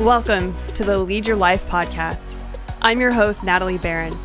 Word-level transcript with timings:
Welcome 0.00 0.56
to 0.68 0.82
the 0.82 0.96
Lead 0.96 1.26
Your 1.26 1.36
Life 1.36 1.66
podcast. 1.68 2.34
I'm 2.80 3.00
your 3.00 3.12
host, 3.12 3.44
Natalie 3.44 3.76
Barron. 3.76 4.16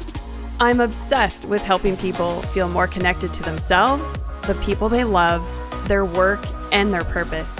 I'm 0.57 0.79
obsessed 0.79 1.43
with 1.43 1.61
helping 1.61 1.97
people 1.97 2.41
feel 2.43 2.69
more 2.69 2.87
connected 2.87 3.33
to 3.33 3.43
themselves, 3.43 4.21
the 4.47 4.55
people 4.63 4.87
they 4.87 5.03
love, 5.03 5.45
their 5.89 6.05
work, 6.05 6.39
and 6.71 6.93
their 6.93 7.03
purpose. 7.03 7.59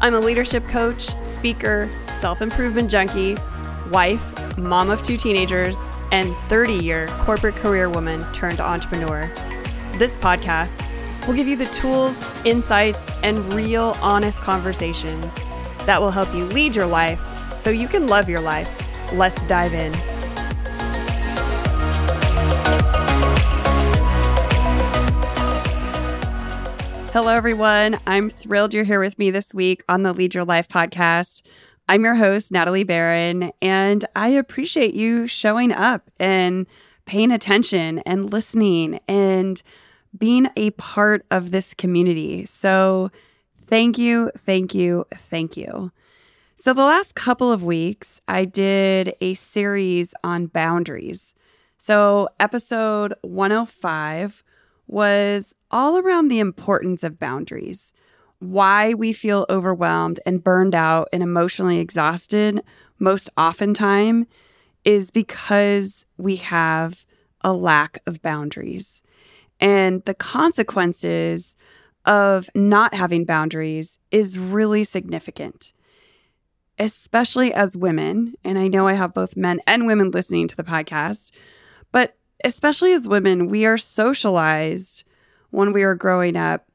I'm 0.00 0.14
a 0.14 0.18
leadership 0.18 0.66
coach, 0.66 1.14
speaker, 1.24 1.88
self 2.12 2.42
improvement 2.42 2.90
junkie, 2.90 3.36
wife, 3.88 4.58
mom 4.58 4.90
of 4.90 5.02
two 5.02 5.16
teenagers, 5.16 5.80
and 6.10 6.34
30 6.48 6.72
year 6.72 7.06
corporate 7.20 7.54
career 7.54 7.88
woman 7.88 8.20
turned 8.32 8.58
entrepreneur. 8.58 9.32
This 9.92 10.16
podcast 10.16 10.84
will 11.24 11.34
give 11.34 11.46
you 11.46 11.56
the 11.56 11.66
tools, 11.66 12.20
insights, 12.44 13.12
and 13.22 13.38
real 13.54 13.96
honest 14.02 14.40
conversations 14.40 15.32
that 15.86 16.00
will 16.00 16.10
help 16.10 16.34
you 16.34 16.46
lead 16.46 16.74
your 16.74 16.86
life 16.86 17.20
so 17.64 17.70
you 17.70 17.88
can 17.88 18.08
love 18.08 18.28
your 18.28 18.42
life. 18.42 18.70
Let's 19.14 19.46
dive 19.46 19.72
in. 19.72 19.90
Hello, 27.10 27.28
everyone. 27.28 27.98
I'm 28.06 28.28
thrilled 28.28 28.74
you're 28.74 28.84
here 28.84 29.00
with 29.00 29.18
me 29.18 29.30
this 29.30 29.54
week 29.54 29.82
on 29.88 30.02
the 30.02 30.12
Lead 30.12 30.34
Your 30.34 30.44
Life 30.44 30.68
podcast. 30.68 31.40
I'm 31.88 32.04
your 32.04 32.16
host, 32.16 32.52
Natalie 32.52 32.84
Barron, 32.84 33.50
and 33.62 34.04
I 34.14 34.28
appreciate 34.28 34.92
you 34.92 35.26
showing 35.26 35.72
up 35.72 36.10
and 36.20 36.66
paying 37.06 37.30
attention 37.30 38.00
and 38.00 38.30
listening 38.30 39.00
and 39.08 39.62
being 40.16 40.48
a 40.56 40.72
part 40.72 41.24
of 41.30 41.50
this 41.50 41.72
community. 41.72 42.44
So, 42.44 43.10
thank 43.66 43.96
you, 43.96 44.30
thank 44.36 44.74
you, 44.74 45.06
thank 45.14 45.56
you. 45.56 45.92
So, 46.56 46.72
the 46.72 46.82
last 46.84 47.16
couple 47.16 47.50
of 47.50 47.64
weeks, 47.64 48.20
I 48.28 48.44
did 48.44 49.14
a 49.20 49.34
series 49.34 50.14
on 50.22 50.46
boundaries. 50.46 51.34
So, 51.78 52.28
episode 52.38 53.12
105 53.22 54.44
was 54.86 55.52
all 55.72 55.98
around 55.98 56.28
the 56.28 56.38
importance 56.38 57.02
of 57.02 57.18
boundaries, 57.18 57.92
why 58.38 58.94
we 58.94 59.12
feel 59.12 59.46
overwhelmed 59.50 60.20
and 60.24 60.44
burned 60.44 60.76
out 60.76 61.08
and 61.12 61.24
emotionally 61.24 61.80
exhausted 61.80 62.62
most 63.00 63.30
oftentimes 63.36 64.26
is 64.84 65.10
because 65.10 66.06
we 66.18 66.36
have 66.36 67.04
a 67.40 67.52
lack 67.52 67.98
of 68.06 68.22
boundaries. 68.22 69.02
And 69.58 70.04
the 70.04 70.14
consequences 70.14 71.56
of 72.04 72.48
not 72.54 72.94
having 72.94 73.24
boundaries 73.24 73.98
is 74.12 74.38
really 74.38 74.84
significant 74.84 75.72
especially 76.78 77.52
as 77.52 77.76
women, 77.76 78.34
and 78.44 78.58
I 78.58 78.68
know 78.68 78.88
I 78.88 78.94
have 78.94 79.14
both 79.14 79.36
men 79.36 79.60
and 79.66 79.86
women 79.86 80.10
listening 80.10 80.48
to 80.48 80.56
the 80.56 80.64
podcast, 80.64 81.30
but 81.92 82.16
especially 82.44 82.92
as 82.92 83.08
women, 83.08 83.48
we 83.48 83.64
are 83.64 83.78
socialized 83.78 85.04
when 85.50 85.72
we 85.72 85.82
are 85.82 85.94
growing 85.94 86.36
up 86.36 86.68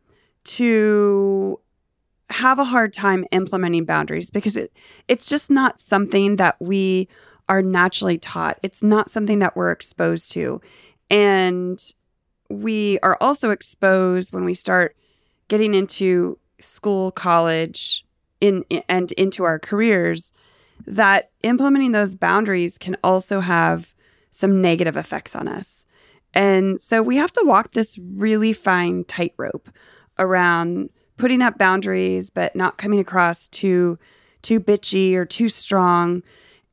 to 0.46 1.60
have 2.30 2.60
a 2.60 2.64
hard 2.64 2.94
time 2.94 3.26
implementing 3.32 3.86
boundaries 3.86 4.30
because 4.32 4.56
it 4.56 4.72
it's 5.08 5.28
just 5.28 5.50
not 5.50 5.80
something 5.80 6.36
that 6.36 6.56
we 6.60 7.08
are 7.50 7.62
naturally 7.62 8.18
taught. 8.18 8.60
It's 8.62 8.84
not 8.84 9.10
something 9.10 9.40
that 9.40 9.56
we're 9.56 9.72
exposed 9.72 10.32
to. 10.32 10.62
And 11.10 11.82
we 12.50 13.00
are 13.00 13.18
also 13.20 13.50
exposed 13.50 14.32
when 14.32 14.46
we 14.46 14.54
start 14.54 14.96
getting 15.48 15.74
into 15.74 16.38
school, 16.60 17.12
college, 17.12 18.06
in 18.42 18.64
and 18.88 19.12
into 19.14 19.44
our 19.44 19.60
careers 19.60 20.34
that 20.86 21.32
implementing 21.44 21.92
those 21.92 22.16
boundaries 22.16 22.78
can 22.78 22.96
also 23.04 23.40
have 23.42 23.94
some 24.32 24.62
negative 24.62 24.96
effects 24.96 25.36
on 25.36 25.48
us. 25.48 25.86
And 26.34 26.80
so 26.80 27.02
we 27.02 27.18
have 27.18 27.34
to 27.34 27.44
walk 27.46 27.74
this 27.74 27.98
really 27.98 28.54
fine 28.54 29.04
tightrope 29.06 29.70
around 30.18 30.90
putting 31.18 31.42
up 31.42 31.58
boundaries 31.58 32.30
but 32.30 32.56
not 32.56 32.78
coming 32.78 33.00
across 33.00 33.48
too 33.50 33.98
too 34.42 34.60
bitchy 34.60 35.16
or 35.16 35.26
too 35.26 35.50
strong 35.50 36.24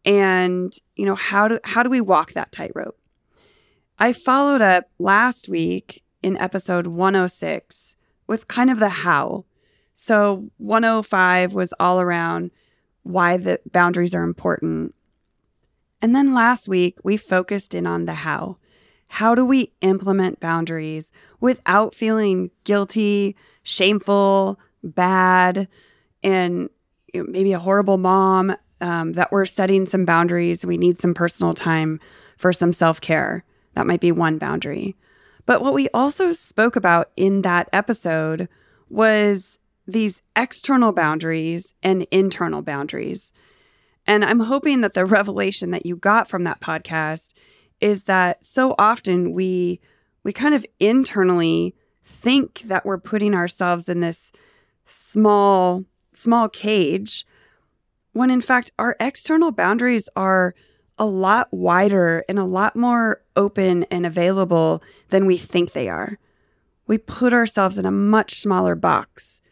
and 0.04 0.72
you 0.94 1.04
know 1.04 1.16
how 1.16 1.48
do 1.48 1.58
how 1.64 1.82
do 1.82 1.90
we 1.90 2.00
walk 2.00 2.32
that 2.32 2.52
tightrope? 2.52 2.96
I 3.98 4.12
followed 4.12 4.62
up 4.62 4.84
last 4.98 5.48
week 5.48 6.04
in 6.22 6.36
episode 6.36 6.86
106 6.86 7.96
with 8.26 8.46
kind 8.46 8.70
of 8.70 8.78
the 8.78 8.88
how 8.88 9.46
so 9.98 10.50
105 10.58 11.54
was 11.54 11.72
all 11.80 12.02
around 12.02 12.50
why 13.02 13.38
the 13.38 13.58
boundaries 13.72 14.14
are 14.14 14.24
important. 14.24 14.94
And 16.02 16.14
then 16.14 16.34
last 16.34 16.68
week, 16.68 16.98
we 17.02 17.16
focused 17.16 17.74
in 17.74 17.86
on 17.86 18.04
the 18.04 18.12
how. 18.12 18.58
How 19.08 19.34
do 19.34 19.42
we 19.42 19.72
implement 19.80 20.38
boundaries 20.38 21.10
without 21.40 21.94
feeling 21.94 22.50
guilty, 22.64 23.36
shameful, 23.62 24.60
bad, 24.84 25.66
and 26.22 26.68
you 27.14 27.22
know, 27.22 27.30
maybe 27.30 27.54
a 27.54 27.58
horrible 27.58 27.96
mom? 27.96 28.54
Um, 28.82 29.14
that 29.14 29.32
we're 29.32 29.46
setting 29.46 29.86
some 29.86 30.04
boundaries. 30.04 30.66
We 30.66 30.76
need 30.76 30.98
some 30.98 31.14
personal 31.14 31.54
time 31.54 31.98
for 32.36 32.52
some 32.52 32.74
self 32.74 33.00
care. 33.00 33.42
That 33.72 33.86
might 33.86 34.02
be 34.02 34.12
one 34.12 34.36
boundary. 34.36 34.94
But 35.46 35.62
what 35.62 35.72
we 35.72 35.88
also 35.94 36.32
spoke 36.32 36.76
about 36.76 37.10
in 37.16 37.40
that 37.40 37.70
episode 37.72 38.46
was 38.90 39.58
these 39.86 40.22
external 40.34 40.92
boundaries 40.92 41.74
and 41.82 42.06
internal 42.10 42.62
boundaries. 42.62 43.32
And 44.06 44.24
I'm 44.24 44.40
hoping 44.40 44.80
that 44.80 44.94
the 44.94 45.04
revelation 45.06 45.70
that 45.70 45.86
you 45.86 45.96
got 45.96 46.28
from 46.28 46.44
that 46.44 46.60
podcast 46.60 47.32
is 47.80 48.04
that 48.04 48.44
so 48.44 48.74
often 48.78 49.32
we 49.32 49.80
we 50.22 50.32
kind 50.32 50.54
of 50.54 50.66
internally 50.80 51.74
think 52.02 52.60
that 52.62 52.84
we're 52.84 52.98
putting 52.98 53.34
ourselves 53.34 53.88
in 53.88 54.00
this 54.00 54.32
small 54.86 55.84
small 56.12 56.48
cage 56.48 57.26
when 58.12 58.30
in 58.30 58.40
fact 58.40 58.70
our 58.78 58.96
external 58.98 59.52
boundaries 59.52 60.08
are 60.16 60.54
a 60.98 61.04
lot 61.04 61.48
wider 61.52 62.24
and 62.28 62.38
a 62.38 62.44
lot 62.44 62.74
more 62.74 63.20
open 63.36 63.84
and 63.84 64.06
available 64.06 64.82
than 65.10 65.26
we 65.26 65.36
think 65.36 65.72
they 65.72 65.88
are. 65.88 66.18
We 66.86 66.96
put 66.98 67.32
ourselves 67.32 67.76
in 67.76 67.84
a 67.84 67.90
much 67.90 68.40
smaller 68.40 68.74
box 68.74 69.42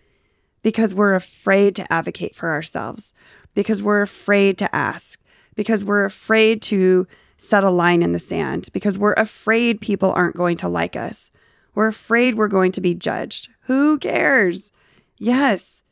because 0.65 0.95
we're 0.95 1.15
afraid 1.15 1.77
to 1.77 1.93
advocate 1.93 2.35
for 2.35 2.51
ourselves, 2.51 3.13
because 3.55 3.83
we're 3.83 4.01
afraid 4.01 4.57
to 4.59 4.75
ask, 4.75 5.21
because 5.55 5.85
we're 5.85 6.07
afraid 6.07 6.63
to 6.63 7.07
set 7.37 7.63
a 7.63 7.71
line 7.71 8.03
in 8.03 8.13
the 8.13 8.19
sand, 8.19 8.71
because 8.73 8.99
we're 8.99 9.13
afraid 9.13 9.81
people 9.81 10.11
aren't 10.11 10.37
going 10.37 10.57
to 10.57 10.67
like 10.67 10.97
us. 10.97 11.31
We're 11.75 11.89
afraid 11.89 12.35
we're 12.35 12.49
going 12.49 12.73
to 12.73 12.81
be 12.81 12.95
judged. 12.95 13.51
Who 13.65 13.99
cares? 13.99 14.73
Yes, 15.19 15.85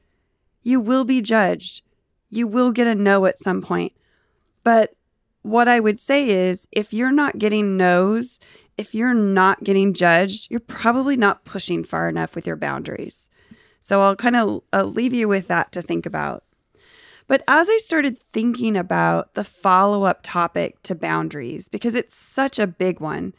you 0.62 0.81
will 0.81 1.04
be 1.04 1.21
judged. 1.21 1.83
You 2.31 2.47
will 2.47 2.72
get 2.72 2.87
a 2.87 2.94
no 2.94 3.27
at 3.27 3.39
some 3.39 3.60
point. 3.60 3.93
But 4.65 4.94
what 5.43 5.69
I 5.69 5.81
would 5.81 6.00
say 6.00 6.31
is 6.31 6.66
if 6.72 6.94
you're 6.94 7.12
not 7.12 7.39
getting 7.39 7.77
no's, 7.77 8.41
if 8.78 8.94
you're 8.94 9.12
not 9.12 9.65
getting 9.65 9.93
judged, 9.93 10.50
you're 10.50 10.60
probably 10.60 11.19
not 11.19 11.44
pushing 11.44 11.84
far 11.84 12.09
enough 12.09 12.34
with 12.34 12.47
your 12.47 12.56
boundaries. 12.56 13.28
So 13.82 14.00
I'll 14.00 14.16
kind 14.16 14.37
of 14.37 14.62
uh, 14.72 14.84
leave 14.84 15.12
you 15.12 15.28
with 15.28 15.48
that 15.48 15.72
to 15.72 15.82
think 15.82 16.06
about. 16.06 16.44
But 17.26 17.43
as 17.47 17.69
I 17.69 17.76
started 17.78 18.19
thinking 18.32 18.76
about 18.76 19.34
the 19.34 19.44
follow 19.44 20.04
up 20.04 20.20
topic 20.22 20.82
to 20.84 20.94
boundaries, 20.94 21.69
because 21.69 21.94
it's 21.94 22.15
such 22.15 22.59
a 22.59 22.66
big 22.66 23.00
one, 23.00 23.34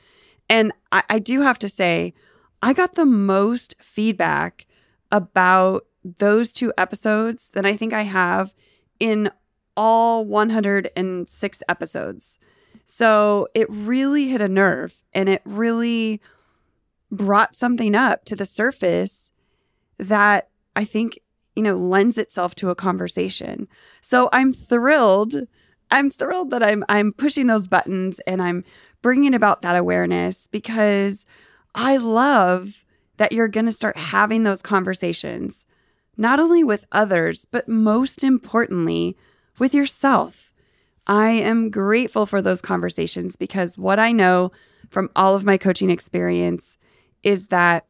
and 0.50 0.72
I, 0.92 1.04
I 1.10 1.20
do 1.20 1.42
have 1.42 1.60
to 1.60 1.70
say, 1.70 2.14
I 2.62 2.74
got 2.74 2.96
the 2.96 3.06
most 3.06 3.76
feedback 3.82 4.66
about 5.12 5.86
those 6.04 6.52
two 6.52 6.74
episodes 6.78 7.50
than 7.50 7.66
I 7.66 7.76
think 7.76 7.94
I 7.94 8.04
have 8.04 8.54
in 9.00 9.30
all 9.76 10.26
106 10.26 11.64
episodes. 11.68 12.40
So 12.86 13.48
it 13.54 13.68
really 13.70 14.28
hit 14.28 14.42
a 14.42 14.48
nerve 14.48 15.04
and 15.14 15.30
it 15.30 15.42
really 15.46 16.22
brought 17.12 17.56
something 17.56 17.96
up 17.96 18.26
to 18.26 18.36
the 18.36 18.46
surface 18.46 19.32
that 19.98 20.50
I 20.76 20.86
think, 20.86 21.20
you 21.56 21.64
know, 21.64 21.76
lends 21.76 22.18
itself 22.18 22.56
to 22.56 22.70
a 22.70 22.76
conversation. 22.76 23.68
So 24.02 24.30
I'm 24.32 24.54
thrilled. 24.54 25.36
I'm 25.92 26.10
thrilled 26.10 26.52
that 26.52 26.64
I'm 26.64 26.84
I'm 26.90 27.14
pushing 27.14 27.48
those 27.48 27.68
buttons 27.68 28.20
and 28.26 28.42
I'm 28.42 28.64
bringing 29.02 29.34
about 29.34 29.62
that 29.62 29.76
awareness 29.76 30.48
because 30.48 31.26
I 31.76 31.98
love 31.98 32.86
that 33.18 33.32
you're 33.32 33.48
going 33.48 33.68
to 33.68 33.72
start 33.72 33.98
having 33.98 34.44
those 34.44 34.62
conversations 34.62 35.66
not 36.18 36.40
only 36.40 36.64
with 36.64 36.86
others, 36.92 37.46
but 37.46 37.68
most 37.68 38.24
importantly, 38.24 39.18
with 39.60 39.74
yourself. 39.74 40.52
I 41.08 41.30
am 41.30 41.70
grateful 41.70 42.26
for 42.26 42.42
those 42.42 42.62
conversations 42.62 43.36
because 43.36 43.78
what 43.78 44.00
I 44.00 44.12
know 44.12 44.52
from 44.90 45.10
all 45.16 45.36
of 45.36 45.44
my 45.44 45.58
coaching 45.58 45.90
experience 45.90 46.78
is 47.24 47.48
that 47.48 47.86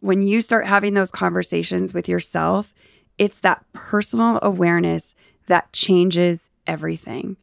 when 0.00 0.22
you 0.22 0.40
start 0.40 0.66
having 0.66 0.94
those 0.94 1.10
conversations 1.10 1.94
with 1.94 2.08
yourself, 2.08 2.74
it's 3.18 3.40
that 3.40 3.64
personal 3.72 4.38
awareness 4.42 5.14
that 5.46 5.72
changes 5.72 6.50
everything. 6.66 7.36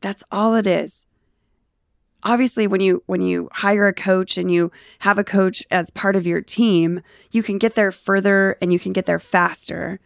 That's 0.00 0.24
all 0.30 0.54
it 0.54 0.66
is. 0.66 1.06
Obviously 2.24 2.66
when 2.66 2.80
you 2.80 3.02
when 3.06 3.20
you 3.20 3.48
hire 3.52 3.86
a 3.86 3.92
coach 3.92 4.36
and 4.38 4.50
you 4.50 4.72
have 5.00 5.18
a 5.18 5.24
coach 5.24 5.64
as 5.70 5.90
part 5.90 6.16
of 6.16 6.26
your 6.26 6.40
team, 6.40 7.00
you 7.30 7.42
can 7.42 7.58
get 7.58 7.74
there 7.74 7.92
further 7.92 8.56
and 8.60 8.72
you 8.72 8.78
can 8.78 8.92
get 8.92 9.06
there 9.06 9.18
faster 9.18 10.00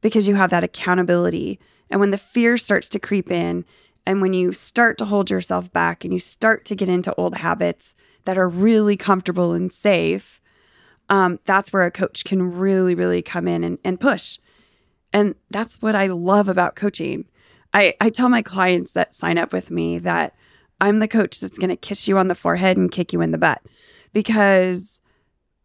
because 0.00 0.28
you 0.28 0.34
have 0.34 0.50
that 0.50 0.64
accountability. 0.64 1.58
And 1.90 2.00
when 2.00 2.10
the 2.10 2.18
fear 2.18 2.56
starts 2.56 2.88
to 2.90 2.98
creep 2.98 3.30
in 3.30 3.64
and 4.06 4.20
when 4.20 4.34
you 4.34 4.52
start 4.52 4.98
to 4.98 5.06
hold 5.06 5.30
yourself 5.30 5.72
back 5.72 6.04
and 6.04 6.12
you 6.12 6.20
start 6.20 6.64
to 6.66 6.74
get 6.74 6.88
into 6.88 7.14
old 7.14 7.36
habits 7.36 7.96
that 8.24 8.38
are 8.38 8.48
really 8.48 8.96
comfortable 8.96 9.52
and 9.52 9.72
safe, 9.72 10.40
um, 11.08 11.38
that's 11.44 11.72
where 11.72 11.84
a 11.84 11.90
coach 11.90 12.24
can 12.24 12.52
really, 12.52 12.94
really 12.94 13.22
come 13.22 13.46
in 13.46 13.64
and, 13.64 13.78
and 13.84 14.00
push. 14.00 14.38
And 15.12 15.34
that's 15.50 15.80
what 15.80 15.94
I 15.94 16.06
love 16.06 16.48
about 16.48 16.76
coaching. 16.76 17.26
I, 17.72 17.94
I 18.00 18.10
tell 18.10 18.28
my 18.28 18.42
clients 18.42 18.92
that 18.92 19.14
sign 19.14 19.38
up 19.38 19.52
with 19.52 19.70
me 19.70 19.98
that 20.00 20.34
I'm 20.80 20.98
the 20.98 21.08
coach 21.08 21.40
that's 21.40 21.58
going 21.58 21.70
to 21.70 21.76
kiss 21.76 22.08
you 22.08 22.18
on 22.18 22.28
the 22.28 22.34
forehead 22.34 22.76
and 22.76 22.90
kick 22.90 23.12
you 23.12 23.20
in 23.20 23.30
the 23.30 23.38
butt 23.38 23.62
because 24.12 25.00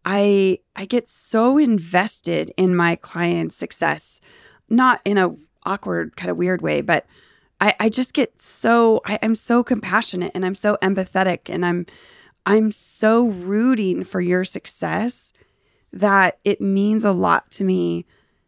I 0.06 0.60
I 0.76 0.86
get 0.86 1.08
so 1.08 1.58
invested 1.58 2.52
in 2.58 2.76
my 2.76 2.96
client's 2.96 3.56
success, 3.56 4.22
not 4.70 5.02
in 5.04 5.18
a 5.18 5.36
awkward 5.64 6.16
kind 6.16 6.32
of 6.32 6.38
weird 6.38 6.62
way, 6.62 6.82
but 6.82 7.06
I, 7.62 7.76
I 7.80 7.90
just 7.90 8.14
get 8.14 8.42
so 8.42 9.02
I, 9.06 9.20
I'm 9.22 9.36
so 9.36 9.64
compassionate 9.64 10.32
and 10.34 10.46
I'm 10.46 10.56
so 10.56 10.78
empathetic 10.82 11.54
and 11.54 11.66
I'm 11.66 11.86
I'm 12.46 12.72
so 12.72 13.28
rooting 13.28 14.04
for 14.04 14.22
your 14.22 14.44
success 14.44 15.34
that 15.92 16.40
it 16.44 16.62
means 16.62 17.04
a 17.04 17.12
lot 17.12 17.52
to 17.52 17.64
me 17.64 18.06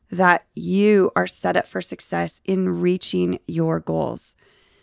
that 0.10 0.46
you 0.56 1.12
are 1.16 1.28
set 1.28 1.56
up 1.56 1.66
for 1.66 1.82
success 1.82 2.42
in 2.46 2.82
reaching 2.82 3.40
your 3.48 3.80
goals. 3.80 4.36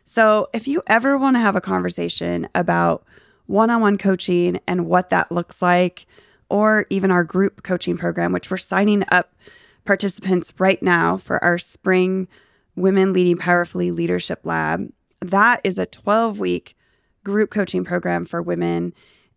So, 0.05 0.49
if 0.55 0.67
you 0.67 0.83
ever 0.87 1.19
want 1.19 1.37
to 1.37 1.41
have 1.41 1.55
a 1.55 1.61
conversation 1.61 2.49
about 2.55 3.05
one 3.47 3.69
on 3.71 3.83
one 3.83 3.99
coaching 3.99 4.59
and 4.67 4.87
what 4.87 5.11
that 5.11 5.31
looks 5.31 5.61
like, 5.61 6.07
or 6.49 6.87
even 6.89 7.11
our 7.11 7.25
group 7.25 7.63
coaching 7.63 7.97
program, 7.97 8.33
which 8.33 8.51
we're 8.51 8.57
signing 8.57 9.05
up 9.11 9.35
participants 9.85 10.53
right 10.59 10.83
now 10.83 11.17
for 11.17 11.43
our 11.45 11.59
spring 11.59 12.27
Women 12.75 13.13
Leading 13.13 13.37
Powerfully 13.37 13.91
Leadership 13.91 14.41
Lab, 14.45 14.91
that 15.21 15.61
is 15.65 15.79
a 15.79 15.87
12 15.87 16.39
week 16.39 16.77
group 17.29 17.51
coaching 17.51 17.85
program 17.85 18.25
for 18.25 18.41
women. 18.41 18.95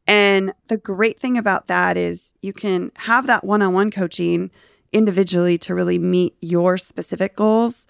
And 0.07 0.53
the 0.67 0.77
great 0.77 1.19
thing 1.19 1.37
about 1.37 1.67
that 1.67 1.97
is 1.97 2.31
you 2.41 2.53
can 2.53 2.93
have 2.95 3.27
that 3.27 3.43
one 3.43 3.61
on 3.61 3.73
one 3.73 3.91
coaching 3.91 4.49
individually 4.93 5.57
to 5.57 5.75
really 5.75 5.99
meet 5.99 6.37
your 6.39 6.77
specific 6.77 7.35
goals. 7.35 7.87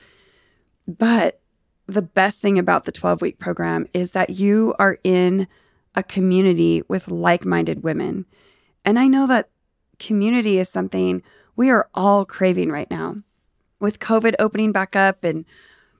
But 0.87 1.39
the 1.85 2.01
best 2.01 2.39
thing 2.39 2.57
about 2.57 2.85
the 2.85 2.91
12 2.91 3.21
week 3.21 3.37
program 3.37 3.85
is 3.93 4.13
that 4.13 4.31
you 4.31 4.73
are 4.79 4.97
in 5.03 5.47
a 5.93 6.01
community 6.01 6.81
with 6.87 7.07
like 7.07 7.45
minded 7.45 7.83
women. 7.83 8.25
And 8.83 8.97
I 8.97 9.05
know 9.05 9.27
that 9.27 9.49
community 9.99 10.57
is 10.57 10.67
something 10.67 11.21
we 11.55 11.69
are 11.69 11.87
all 11.93 12.25
craving 12.25 12.71
right 12.71 12.89
now. 12.89 13.17
With 13.79 13.99
COVID 13.99 14.33
opening 14.39 14.71
back 14.71 14.95
up 14.95 15.23
and 15.23 15.45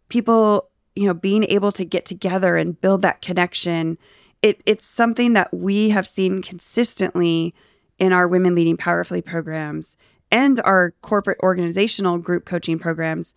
people 0.09 0.70
you 0.95 1.07
know, 1.07 1.13
being 1.13 1.43
able 1.45 1.71
to 1.73 1.85
get 1.85 2.05
together 2.05 2.57
and 2.57 2.79
build 2.79 3.01
that 3.01 3.21
connection, 3.21 3.97
it, 4.41 4.61
it's 4.65 4.85
something 4.85 5.33
that 5.33 5.53
we 5.53 5.89
have 5.89 6.07
seen 6.07 6.41
consistently 6.41 7.53
in 7.99 8.11
our 8.11 8.27
Women 8.27 8.55
Leading 8.55 8.77
Powerfully 8.77 9.21
programs 9.21 9.97
and 10.31 10.61
our 10.61 10.91
corporate 11.01 11.39
organizational 11.43 12.17
group 12.17 12.45
coaching 12.45 12.79
programs 12.79 13.35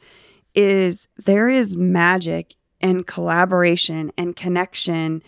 is 0.55 1.09
there 1.17 1.49
is 1.49 1.77
magic 1.77 2.55
and 2.81 3.07
collaboration 3.07 4.13
and 4.17 4.37
connection 4.37 5.23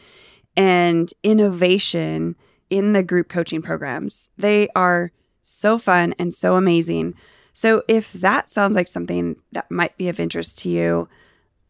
and 0.57 1.13
innovation 1.23 2.37
in 2.71 2.93
the 2.93 3.03
group 3.03 3.29
coaching 3.29 3.63
programs. 3.63 4.31
They 4.39 4.69
are 4.75 5.13
so 5.43 5.79
fun 5.79 6.15
and 6.19 6.33
so 6.33 6.55
amazing. 6.55 7.15
So 7.53 7.83
if 7.89 8.13
that 8.13 8.51
sounds 8.51 8.77
like 8.77 8.89
something 8.89 9.37
that 9.53 9.71
might 9.71 9.97
be 9.97 10.09
of 10.09 10.21
interest 10.21 10.59
to 10.61 10.69
you, 10.69 11.09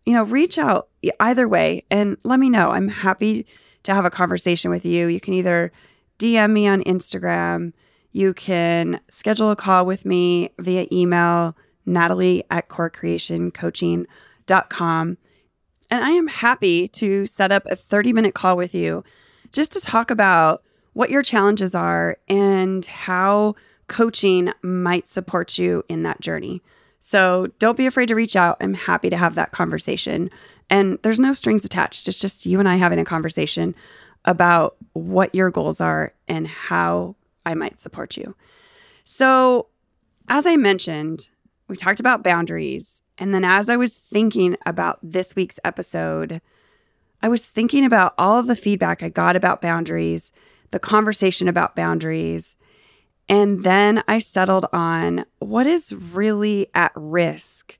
you 0.07 0.15
know, 0.15 0.23
reach 0.23 0.57
out 0.57 0.89
either 1.21 1.47
way 1.49 1.85
and 1.91 2.17
let 2.23 2.39
me 2.39 2.49
know. 2.49 2.71
I'm 2.71 2.89
happy 2.89 3.45
to 3.83 3.93
have 3.93 4.05
a 4.05 4.11
conversation 4.11 4.71
with 4.71 4.87
you. 4.87 5.09
You 5.09 5.19
can 5.21 5.35
either 5.35 5.73
DM 6.19 6.53
me 6.53 6.67
on 6.67 6.83
Instagram, 6.85 7.75
you 8.13 8.33
can 8.33 9.01
schedule 9.11 9.51
a 9.51 9.57
call 9.57 9.85
with 9.85 10.07
me 10.07 10.49
via 10.59 10.87
email, 10.91 11.55
natalie 11.85 12.43
at 12.51 12.69
corecreationcoaching.com. 12.69 15.19
And 15.91 16.05
I 16.05 16.11
am 16.11 16.29
happy 16.29 16.89
to 16.89 17.27
set 17.27 17.53
up 17.53 17.67
a 17.67 17.77
30 17.77 18.15
minute 18.15 18.35
call 18.35 18.57
with 18.57 18.75
you 18.75 19.05
just 19.53 19.73
to 19.73 19.81
talk 19.81 20.11
about 20.11 20.63
what 20.95 21.11
your 21.11 21.23
challenges 21.23 21.75
are 21.75 22.17
and 22.27 22.87
how 22.87 23.55
coaching 23.87 24.51
might 24.63 25.09
support 25.09 25.59
you 25.59 25.85
in 25.89 26.03
that 26.05 26.23
journey. 26.23 26.63
So 27.07 27.47
don't 27.61 27.77
be 27.77 27.87
afraid 27.87 28.09
to 28.09 28.17
reach 28.17 28.35
out. 28.35 28.57
I'm 28.61 28.75
happy 28.75 29.11
to 29.11 29.17
have 29.17 29.37
that 29.37 29.53
conversation. 29.53 30.29
And 30.69 30.99
there's 31.05 31.21
no 31.21 31.35
strings 31.35 31.65
attached. 31.65 32.09
It's 32.09 32.19
just 32.19 32.47
you 32.47 32.59
and 32.59 32.69
I 32.69 32.75
having 32.75 32.99
a 32.99 33.05
conversation 33.05 33.77
about 34.25 34.75
what 34.93 35.33
your 35.33 35.53
goals 35.53 35.81
are 35.81 36.15
and 36.27 36.49
how 36.49 37.15
I 37.47 37.55
might 37.55 37.79
support 37.79 38.17
you. 38.17 38.35
So, 39.05 39.69
as 40.29 40.47
I 40.47 40.57
mentioned, 40.57 41.29
we 41.69 41.77
talked 41.77 42.01
about 42.01 42.25
boundaries. 42.25 43.03
And 43.19 43.33
then 43.33 43.45
as 43.45 43.69
I 43.69 43.77
was 43.77 43.97
thinking 43.97 44.57
about 44.67 44.99
this 45.01 45.37
week's 45.37 45.61
episode, 45.63 46.41
I 47.23 47.29
was 47.29 47.47
thinking 47.47 47.85
about 47.85 48.15
all 48.19 48.41
of 48.41 48.49
the 48.49 48.57
feedback 48.57 49.05
I 49.05 49.11
got 49.11 49.37
about 49.37 49.63
boundaries, 49.63 50.33
the 50.73 50.81
conversation 50.81 51.47
about 51.47 51.77
boundaries, 51.77 52.57
and 53.29 53.65
then 53.65 54.03
I 54.07 54.19
settled 54.19 54.67
on 54.73 55.25
what 55.39 55.67
is 55.67 55.93
really 55.93 56.69
at 56.75 56.93
risk 56.95 57.79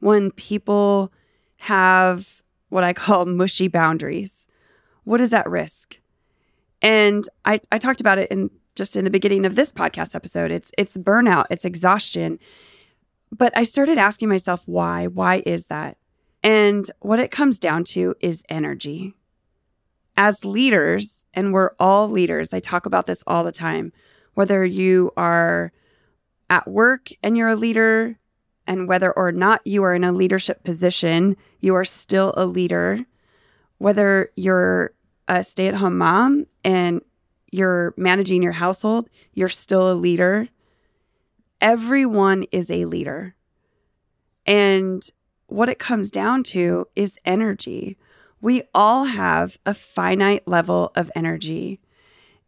when 0.00 0.30
people 0.32 1.12
have 1.58 2.42
what 2.68 2.84
I 2.84 2.92
call 2.92 3.24
mushy 3.26 3.68
boundaries. 3.68 4.48
What 5.04 5.20
is 5.20 5.32
at 5.32 5.48
risk? 5.48 5.98
And 6.82 7.24
I, 7.44 7.60
I 7.72 7.78
talked 7.78 8.00
about 8.00 8.18
it 8.18 8.30
in 8.30 8.50
just 8.74 8.94
in 8.94 9.04
the 9.04 9.10
beginning 9.10 9.44
of 9.44 9.56
this 9.56 9.72
podcast 9.72 10.14
episode. 10.14 10.50
It's 10.50 10.70
it's 10.76 10.96
burnout, 10.96 11.46
it's 11.50 11.64
exhaustion. 11.64 12.38
But 13.30 13.56
I 13.56 13.62
started 13.64 13.98
asking 13.98 14.28
myself 14.28 14.62
why? 14.66 15.06
Why 15.06 15.42
is 15.44 15.66
that? 15.66 15.98
And 16.42 16.88
what 17.00 17.18
it 17.18 17.30
comes 17.30 17.58
down 17.58 17.84
to 17.84 18.14
is 18.20 18.44
energy. 18.48 19.14
As 20.16 20.44
leaders, 20.44 21.24
and 21.34 21.52
we're 21.52 21.72
all 21.78 22.08
leaders, 22.08 22.52
I 22.52 22.60
talk 22.60 22.86
about 22.86 23.06
this 23.06 23.22
all 23.26 23.44
the 23.44 23.52
time 23.52 23.92
whether 24.38 24.64
you 24.64 25.10
are 25.16 25.72
at 26.48 26.68
work 26.68 27.08
and 27.24 27.36
you're 27.36 27.48
a 27.48 27.56
leader, 27.56 28.16
and 28.68 28.86
whether 28.86 29.10
or 29.10 29.32
not 29.32 29.60
you 29.64 29.82
are 29.82 29.96
in 29.96 30.04
a 30.04 30.12
leadership 30.12 30.62
position, 30.62 31.36
you 31.58 31.74
are 31.74 31.84
still 31.84 32.32
a 32.36 32.46
leader. 32.46 33.04
Whether 33.78 34.30
you're 34.36 34.92
a 35.26 35.42
stay 35.42 35.66
at 35.66 35.74
home 35.74 35.98
mom 35.98 36.46
and 36.62 37.02
you're 37.50 37.94
managing 37.96 38.40
your 38.40 38.52
household, 38.52 39.10
you're 39.34 39.48
still 39.48 39.90
a 39.90 39.98
leader. 39.98 40.46
Everyone 41.60 42.44
is 42.52 42.70
a 42.70 42.84
leader. 42.84 43.34
And 44.46 45.02
what 45.48 45.68
it 45.68 45.80
comes 45.80 46.12
down 46.12 46.44
to 46.54 46.86
is 46.94 47.18
energy. 47.24 47.98
We 48.40 48.62
all 48.72 49.06
have 49.06 49.58
a 49.66 49.74
finite 49.74 50.46
level 50.46 50.92
of 50.94 51.10
energy. 51.16 51.80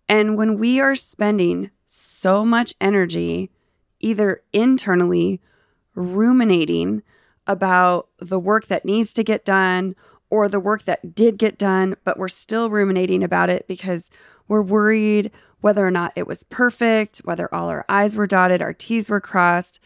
And 0.08 0.36
when 0.36 0.56
we 0.56 0.80
are 0.80 0.94
spending 0.94 1.72
so 1.90 2.44
much 2.44 2.72
energy 2.80 3.50
either 3.98 4.42
internally 4.52 5.40
ruminating 5.96 7.02
about 7.48 8.08
the 8.20 8.38
work 8.38 8.68
that 8.68 8.84
needs 8.84 9.12
to 9.12 9.24
get 9.24 9.44
done 9.44 9.96
or 10.30 10.48
the 10.48 10.60
work 10.60 10.84
that 10.84 11.16
did 11.16 11.36
get 11.36 11.58
done, 11.58 11.96
but 12.04 12.16
we're 12.16 12.28
still 12.28 12.70
ruminating 12.70 13.24
about 13.24 13.50
it 13.50 13.66
because 13.66 14.08
we're 14.46 14.62
worried 14.62 15.32
whether 15.60 15.84
or 15.84 15.90
not 15.90 16.12
it 16.14 16.28
was 16.28 16.44
perfect, 16.44 17.18
whether 17.24 17.52
all 17.52 17.68
our 17.68 17.84
I's 17.88 18.16
were 18.16 18.28
dotted, 18.28 18.62
our 18.62 18.72
T's 18.72 19.10
were 19.10 19.20
crossed, 19.20 19.80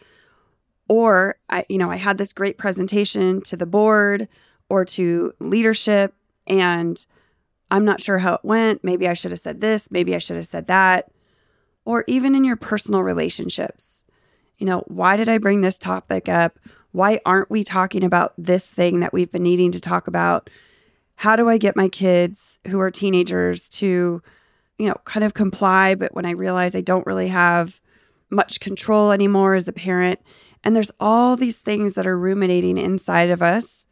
or 0.87 1.37
I, 1.49 1.65
you 1.69 1.79
know, 1.79 1.89
I 1.89 1.97
had 1.97 2.19
this 2.19 2.33
great 2.33 2.59
presentation 2.59 3.41
to 3.41 3.57
the 3.57 3.65
board 3.65 4.27
or 4.69 4.85
to 4.85 5.33
leadership 5.39 6.13
and 6.45 7.03
I'm 7.71 7.83
not 7.83 7.99
sure 7.99 8.19
how 8.19 8.35
it 8.35 8.41
went. 8.43 8.83
Maybe 8.83 9.07
I 9.07 9.13
should 9.13 9.31
have 9.31 9.39
said 9.39 9.59
this, 9.59 9.89
maybe 9.89 10.13
I 10.13 10.19
should 10.19 10.35
have 10.35 10.45
said 10.45 10.67
that 10.67 11.09
or 11.85 12.03
even 12.07 12.35
in 12.35 12.43
your 12.43 12.57
personal 12.57 13.03
relationships. 13.03 14.03
You 14.57 14.65
know, 14.65 14.83
why 14.87 15.15
did 15.15 15.29
I 15.29 15.37
bring 15.37 15.61
this 15.61 15.77
topic 15.77 16.27
up? 16.27 16.59
Why 16.91 17.19
aren't 17.25 17.51
we 17.51 17.63
talking 17.63 18.03
about 18.03 18.33
this 18.37 18.69
thing 18.69 18.99
that 19.01 19.13
we've 19.13 19.31
been 19.31 19.43
needing 19.43 19.71
to 19.73 19.79
talk 19.79 20.07
about? 20.07 20.49
How 21.15 21.35
do 21.35 21.47
I 21.47 21.57
get 21.57 21.75
my 21.75 21.87
kids 21.87 22.59
who 22.67 22.79
are 22.79 22.91
teenagers 22.91 23.69
to, 23.69 24.21
you 24.77 24.87
know, 24.87 24.95
kind 25.05 25.23
of 25.23 25.33
comply? 25.33 25.95
But 25.95 26.13
when 26.15 26.25
I 26.25 26.31
realize 26.31 26.75
I 26.75 26.81
don't 26.81 27.05
really 27.05 27.27
have 27.27 27.81
much 28.29 28.59
control 28.59 29.11
anymore 29.11 29.55
as 29.55 29.67
a 29.67 29.73
parent, 29.73 30.19
And 30.65 30.75
there's 30.75 30.91
all 30.99 31.37
these 31.37 31.59
things 31.59 31.93
that 31.93 32.07
are 32.07 32.17
ruminating 32.17 32.77
inside 32.77 33.29
of 33.29 33.41
us. 33.43 33.85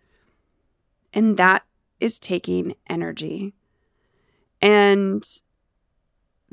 And 1.14 1.38
that 1.38 1.62
is 2.00 2.18
taking 2.18 2.74
energy. 2.90 3.54
And 4.60 5.24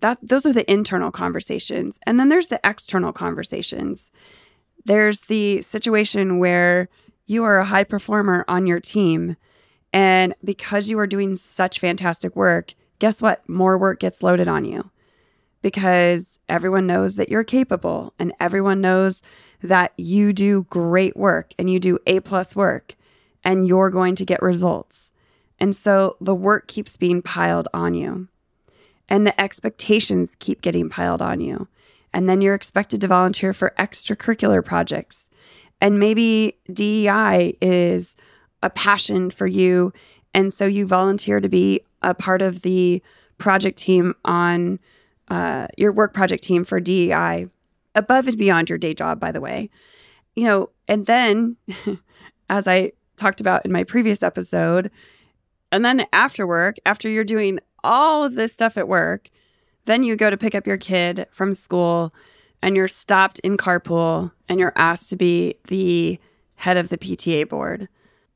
that 0.01 0.19
those 0.23 0.47
are 0.47 0.53
the 0.53 0.71
internal 0.71 1.11
conversations. 1.11 1.99
And 2.07 2.19
then 2.19 2.29
there's 2.29 2.49
the 2.49 2.61
external 2.65 3.13
conversations. 3.13 4.11
There's 4.85 5.21
the 5.21 5.63
situation 5.63 6.39
where 6.39 6.89
you 7.27 7.45
are 7.45 7.59
a 7.59 7.65
high 7.65 7.85
performer 7.85 8.45
on 8.49 8.67
your 8.67 8.81
team 8.81 9.37
and 9.93 10.35
because 10.45 10.89
you 10.89 10.99
are 10.99 11.07
doing 11.07 11.37
such 11.37 11.81
fantastic 11.81 12.37
work, 12.37 12.75
guess 12.99 13.21
what? 13.21 13.47
More 13.49 13.77
work 13.77 14.01
gets 14.01 14.23
loaded 14.23 14.49
on 14.49 14.65
you 14.65 14.91
because 15.63 16.41
everyone 16.49 16.87
knows 16.87 17.17
that 17.17 17.29
you're 17.29 17.45
capable 17.45 18.15
and 18.19 18.33
everyone 18.41 18.81
knows 18.81 19.23
that 19.63 19.93
you 19.97 20.33
do 20.33 20.67
great 20.71 21.17
work 21.17 21.53
and 21.59 21.69
you 21.69 21.81
do 21.81 21.99
A 22.07 22.21
plus 22.21 22.57
work 22.57 22.95
and 23.45 23.67
you're 23.67 23.91
going 23.91 24.15
to 24.17 24.25
get 24.25 24.43
results. 24.43 25.13
And 25.59 25.77
so 25.77 26.17
the 26.21 26.35
work 26.35 26.69
keeps 26.69 26.97
being 26.97 27.21
piled 27.21 27.69
on 27.75 27.95
you 27.95 28.29
and 29.11 29.27
the 29.27 29.39
expectations 29.39 30.37
keep 30.39 30.63
getting 30.63 30.89
piled 30.89 31.21
on 31.21 31.41
you. 31.41 31.69
And 32.15 32.29
then 32.29 32.41
you're 32.41 32.55
expected 32.55 33.01
to 33.03 33.09
volunteer 33.09 33.53
for 33.53 33.75
extracurricular 33.79 34.65
projects. 34.65 35.31
And 35.81 35.99
maybe 35.99 36.59
DEI 36.73 37.57
is 37.61 38.17
a 38.63 38.71
passion 38.71 39.31
for 39.31 39.47
you. 39.47 39.93
And 40.33 40.55
so 40.55 40.65
you 40.65 40.87
volunteer 40.87 41.41
to 41.41 41.49
be 41.49 41.81
a 42.03 42.15
part 42.15 42.41
of 42.41 42.63
the 42.63 43.03
project 43.39 43.79
team 43.79 44.15
on 44.25 44.79
uh, 45.29 45.67
your 45.77 45.93
work 45.93 46.15
project 46.15 46.43
team 46.43 46.65
for 46.65 46.81
DEI 46.81 47.49
above 47.95 48.29
and 48.29 48.39
beyond 48.39 48.69
your 48.69 48.79
day 48.79 48.95
job, 48.95 49.19
by 49.19 49.33
the 49.33 49.41
way. 49.41 49.71
You 50.37 50.45
know, 50.45 50.71
and 50.87 51.07
then 51.07 51.57
as 52.49 52.69
I 52.69 52.93
talked 53.17 53.41
about 53.41 53.65
in 53.65 53.73
my 53.73 53.85
previous 53.85 54.23
episode, 54.23 54.91
and 55.73 55.85
then 55.85 56.05
after 56.13 56.47
work, 56.47 56.77
after 56.85 57.09
you're 57.09 57.25
doing 57.25 57.61
all 57.85 58.25
of 58.25 58.35
this 58.35 58.53
stuff 58.53 58.77
at 58.77 58.89
work, 58.89 59.31
then 59.87 60.03
you 60.03 60.17
go 60.17 60.31
to 60.31 60.37
pick 60.37 60.55
up 60.55 60.67
your 60.67 60.77
kid 60.77 61.27
from 61.31 61.55
school 61.55 62.15
and 62.63 62.77
you're 62.77 62.89
stopped 62.89 63.39
in 63.41 63.57
carpool 63.57 64.33
and 64.49 64.61
you're 64.61 64.73
asked 64.77 65.09
to 65.11 65.17
be 65.17 65.55
the 65.69 66.19
head 66.57 66.77
of 66.77 66.89
the 66.89 66.99
PTA 66.99 67.49
board. 67.49 67.89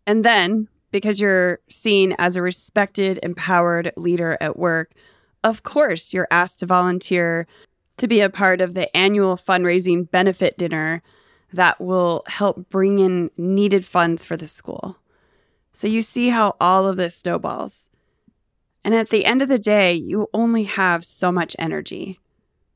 And 0.07 0.25
then, 0.25 0.69
because 0.91 1.21
you're 1.21 1.61
seen 1.69 2.15
as 2.19 2.37
a 2.37 2.43
respected, 2.43 3.19
empowered 3.23 3.93
leader 3.97 4.39
at 4.41 4.59
work, 4.59 4.93
of 5.43 5.63
course, 5.63 6.13
you're 6.13 6.29
asked 6.31 6.61
to 6.61 6.67
volunteer 6.67 7.47
to 7.99 8.09
be 8.09 8.21
a 8.21 8.31
part 8.31 8.61
of 8.61 8.75
the 8.75 8.95
annual 8.97 9.37
fundraising 9.37 10.11
benefit 10.11 10.57
dinner 10.57 11.03
that 11.53 11.81
will 11.81 12.25
help 12.27 12.69
bring 12.71 12.99
in 12.99 13.31
needed 13.37 13.85
funds 13.85 14.25
for 14.25 14.37
the 14.37 14.47
school. 14.47 14.97
So 15.73 15.87
you 15.87 16.03
see 16.03 16.31
how 16.31 16.57
all 16.61 16.87
of 16.87 16.97
this 16.97 17.17
snowballs. 17.17 17.89
And 18.85 18.95
at 18.95 19.09
the 19.09 19.25
end 19.25 19.41
of 19.41 19.49
the 19.49 19.59
day, 19.59 19.95
you 19.95 20.29
only 20.35 20.65
have 20.65 21.05
so 21.05 21.33
much 21.33 21.57
energy. 21.59 22.21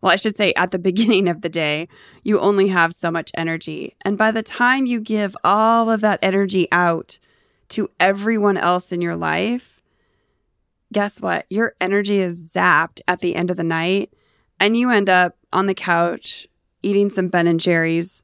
Well, 0.01 0.13
I 0.13 0.17
should 0.17 0.37
say 0.37 0.53
at 0.55 0.71
the 0.71 0.79
beginning 0.91 1.29
of 1.29 1.43
the 1.43 1.49
day, 1.49 1.89
you 2.23 2.41
only 2.41 2.69
have 2.69 2.93
so 2.93 3.11
much 3.11 3.31
energy. 3.35 3.95
And 4.03 4.17
by 4.17 4.31
the 4.31 4.43
time 4.43 4.87
you 4.87 5.01
give 5.01 5.37
all 5.45 5.91
of 5.91 6.01
that 6.01 6.19
energy 6.23 6.69
out 6.73 7.19
to 7.71 7.91
everyone 8.01 8.57
else 8.57 8.93
in 8.93 9.03
your 9.03 9.17
life, 9.17 9.83
guess 10.93 11.21
what? 11.21 11.47
Your 11.51 11.75
energy 11.81 12.19
is 12.19 12.53
zapped 12.53 13.01
at 13.07 13.21
the 13.21 13.35
end 13.35 13.51
of 13.51 13.57
the 13.57 13.65
night, 13.65 14.13
and 14.59 14.77
you 14.77 14.91
end 14.91 15.11
up 15.11 15.37
on 15.53 15.67
the 15.67 15.75
couch 15.75 16.47
eating 16.83 17.11
some 17.11 17.29
Ben 17.29 17.47
and 17.47 17.61
Jerry's 17.61 18.23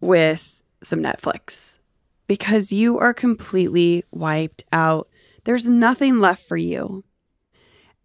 with 0.00 0.62
some 0.82 1.00
Netflix 1.00 1.78
because 2.26 2.72
you 2.72 2.98
are 2.98 3.12
completely 3.12 4.04
wiped 4.10 4.64
out. 4.72 5.08
There's 5.44 5.68
nothing 5.68 6.20
left 6.20 6.46
for 6.46 6.56
you. 6.56 7.04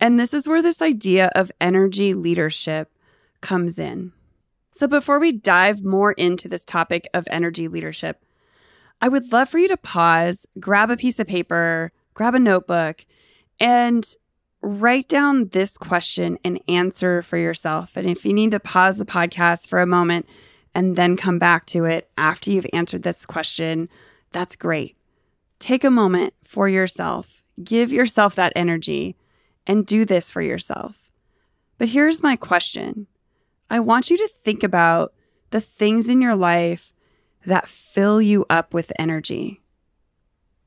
And 0.03 0.19
this 0.19 0.33
is 0.33 0.49
where 0.49 0.61
this 0.61 0.81
idea 0.81 1.31
of 1.33 1.49
energy 1.61 2.13
leadership 2.13 2.91
comes 3.39 3.79
in. 3.79 4.11
So, 4.73 4.85
before 4.85 5.17
we 5.17 5.31
dive 5.31 5.81
more 5.81 6.11
into 6.11 6.49
this 6.49 6.65
topic 6.65 7.07
of 7.13 7.25
energy 7.31 7.69
leadership, 7.69 8.21
I 9.01 9.07
would 9.07 9.31
love 9.31 9.47
for 9.47 9.59
you 9.59 9.69
to 9.69 9.77
pause, 9.77 10.45
grab 10.59 10.91
a 10.91 10.97
piece 10.97 11.19
of 11.19 11.27
paper, 11.27 11.93
grab 12.15 12.35
a 12.35 12.39
notebook, 12.39 13.05
and 13.61 14.05
write 14.61 15.07
down 15.07 15.47
this 15.53 15.77
question 15.77 16.37
and 16.43 16.59
answer 16.67 17.21
for 17.21 17.37
yourself. 17.37 17.95
And 17.95 18.09
if 18.09 18.25
you 18.25 18.33
need 18.33 18.51
to 18.51 18.59
pause 18.59 18.97
the 18.97 19.05
podcast 19.05 19.69
for 19.69 19.79
a 19.79 19.87
moment 19.87 20.27
and 20.75 20.97
then 20.97 21.15
come 21.15 21.39
back 21.39 21.65
to 21.67 21.85
it 21.85 22.09
after 22.17 22.51
you've 22.51 22.67
answered 22.73 23.03
this 23.03 23.25
question, 23.25 23.87
that's 24.33 24.57
great. 24.57 24.97
Take 25.59 25.85
a 25.85 25.89
moment 25.89 26.33
for 26.43 26.67
yourself, 26.67 27.41
give 27.63 27.89
yourself 27.89 28.35
that 28.35 28.51
energy, 28.53 29.15
and 29.65 29.85
do 29.85 30.05
this 30.05 30.29
for 30.29 30.41
yourself. 30.41 31.11
But 31.77 31.89
here's 31.89 32.23
my 32.23 32.35
question 32.35 33.07
I 33.69 33.79
want 33.79 34.09
you 34.09 34.17
to 34.17 34.27
think 34.27 34.63
about 34.63 35.13
the 35.49 35.61
things 35.61 36.09
in 36.09 36.21
your 36.21 36.35
life 36.35 36.93
that 37.45 37.67
fill 37.67 38.21
you 38.21 38.45
up 38.49 38.73
with 38.73 38.91
energy. 38.97 39.61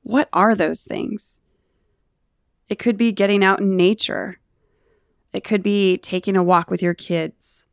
What 0.02 0.28
are 0.32 0.54
those 0.54 0.82
things? 0.82 1.40
It 2.68 2.78
could 2.78 2.96
be 2.96 3.12
getting 3.12 3.44
out 3.44 3.60
in 3.60 3.76
nature. 3.76 4.38
It 5.32 5.44
could 5.44 5.62
be 5.62 5.98
taking 5.98 6.36
a 6.36 6.44
walk 6.44 6.70
with 6.70 6.82
your 6.82 6.94
kids. 6.94 7.66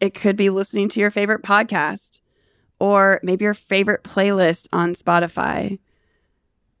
It 0.00 0.14
could 0.14 0.36
be 0.36 0.50
listening 0.50 0.88
to 0.90 1.00
your 1.00 1.10
favorite 1.10 1.42
podcast 1.42 2.20
or 2.78 3.20
maybe 3.22 3.44
your 3.44 3.54
favorite 3.54 4.02
playlist 4.02 4.68
on 4.72 4.94
Spotify. 4.94 5.78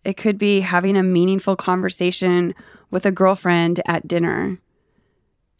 It 0.04 0.16
could 0.16 0.38
be 0.38 0.60
having 0.60 0.96
a 0.96 1.02
meaningful 1.02 1.56
conversation 1.56 2.54
with 2.90 3.06
a 3.06 3.12
girlfriend 3.12 3.80
at 3.86 4.08
dinner. 4.08 4.58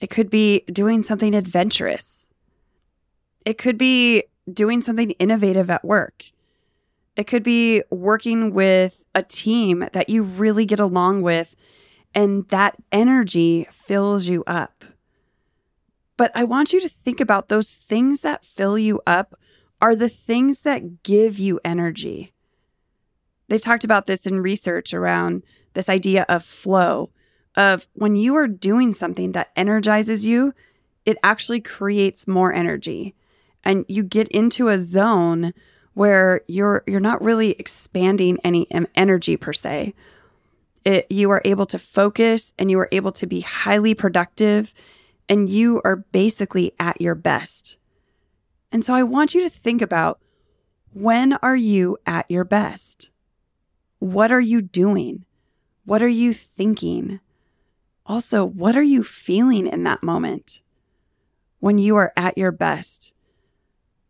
It 0.00 0.10
could 0.10 0.30
be 0.30 0.64
doing 0.72 1.02
something 1.02 1.34
adventurous. 1.34 2.28
It 3.44 3.58
could 3.58 3.78
be 3.78 4.24
doing 4.52 4.80
something 4.80 5.10
innovative 5.12 5.70
at 5.70 5.84
work. 5.84 6.24
It 7.16 7.26
could 7.26 7.42
be 7.42 7.82
working 7.90 8.54
with 8.54 9.06
a 9.14 9.22
team 9.22 9.88
that 9.92 10.08
you 10.08 10.22
really 10.22 10.64
get 10.64 10.80
along 10.80 11.22
with 11.22 11.54
and 12.14 12.48
that 12.48 12.76
energy 12.90 13.66
fills 13.70 14.26
you 14.26 14.42
up. 14.46 14.84
But 16.16 16.32
I 16.34 16.44
want 16.44 16.72
you 16.72 16.80
to 16.80 16.88
think 16.88 17.20
about 17.20 17.48
those 17.48 17.72
things 17.72 18.20
that 18.22 18.44
fill 18.44 18.78
you 18.78 19.00
up 19.06 19.34
are 19.80 19.96
the 19.96 20.08
things 20.08 20.62
that 20.62 21.02
give 21.02 21.38
you 21.38 21.60
energy. 21.64 22.32
They've 23.48 23.60
talked 23.60 23.84
about 23.84 24.06
this 24.06 24.26
in 24.26 24.40
research 24.40 24.92
around 24.92 25.42
this 25.74 25.88
idea 25.88 26.26
of 26.28 26.44
flow, 26.44 27.10
of 27.56 27.88
when 27.94 28.16
you 28.16 28.36
are 28.36 28.46
doing 28.46 28.92
something 28.92 29.32
that 29.32 29.50
energizes 29.56 30.26
you, 30.26 30.54
it 31.04 31.18
actually 31.22 31.60
creates 31.60 32.28
more 32.28 32.52
energy 32.52 33.14
and 33.64 33.84
you 33.88 34.02
get 34.02 34.28
into 34.28 34.68
a 34.68 34.78
zone 34.78 35.52
where 35.94 36.42
you're 36.46 36.82
you're 36.86 37.00
not 37.00 37.22
really 37.22 37.50
expanding 37.52 38.38
any 38.44 38.66
energy 38.94 39.36
per 39.36 39.52
se. 39.52 39.94
It, 40.84 41.06
you 41.10 41.30
are 41.30 41.42
able 41.44 41.66
to 41.66 41.78
focus 41.78 42.54
and 42.58 42.70
you 42.70 42.78
are 42.80 42.88
able 42.90 43.12
to 43.12 43.26
be 43.26 43.40
highly 43.40 43.94
productive 43.94 44.72
and 45.28 45.48
you 45.48 45.80
are 45.84 45.96
basically 45.96 46.72
at 46.78 47.00
your 47.00 47.14
best. 47.14 47.76
And 48.72 48.84
so 48.84 48.94
I 48.94 49.02
want 49.02 49.34
you 49.34 49.42
to 49.42 49.50
think 49.50 49.82
about 49.82 50.20
when 50.92 51.34
are 51.34 51.56
you 51.56 51.98
at 52.06 52.30
your 52.30 52.44
best? 52.44 53.10
What 53.98 54.32
are 54.32 54.40
you 54.40 54.62
doing? 54.62 55.24
What 55.84 56.02
are 56.02 56.08
you 56.08 56.32
thinking? 56.32 57.20
Also, 58.10 58.44
what 58.44 58.76
are 58.76 58.82
you 58.82 59.04
feeling 59.04 59.68
in 59.68 59.84
that 59.84 60.02
moment 60.02 60.62
when 61.60 61.78
you 61.78 61.94
are 61.94 62.12
at 62.16 62.36
your 62.36 62.50
best? 62.50 63.14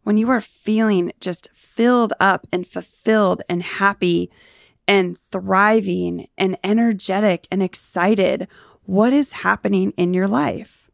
when 0.02 0.16
you 0.16 0.30
are 0.30 0.40
feeling 0.40 1.12
just 1.20 1.48
filled 1.54 2.12
up 2.18 2.46
and 2.52 2.66
fulfilled 2.66 3.42
and 3.48 3.62
happy 3.62 4.30
and 4.88 5.16
thriving 5.16 6.26
and 6.36 6.58
energetic 6.64 7.46
and 7.50 7.62
excited, 7.62 8.48
what 8.84 9.12
is 9.12 9.32
happening 9.32 9.92
in 9.96 10.14
your 10.14 10.26
life? 10.26 10.90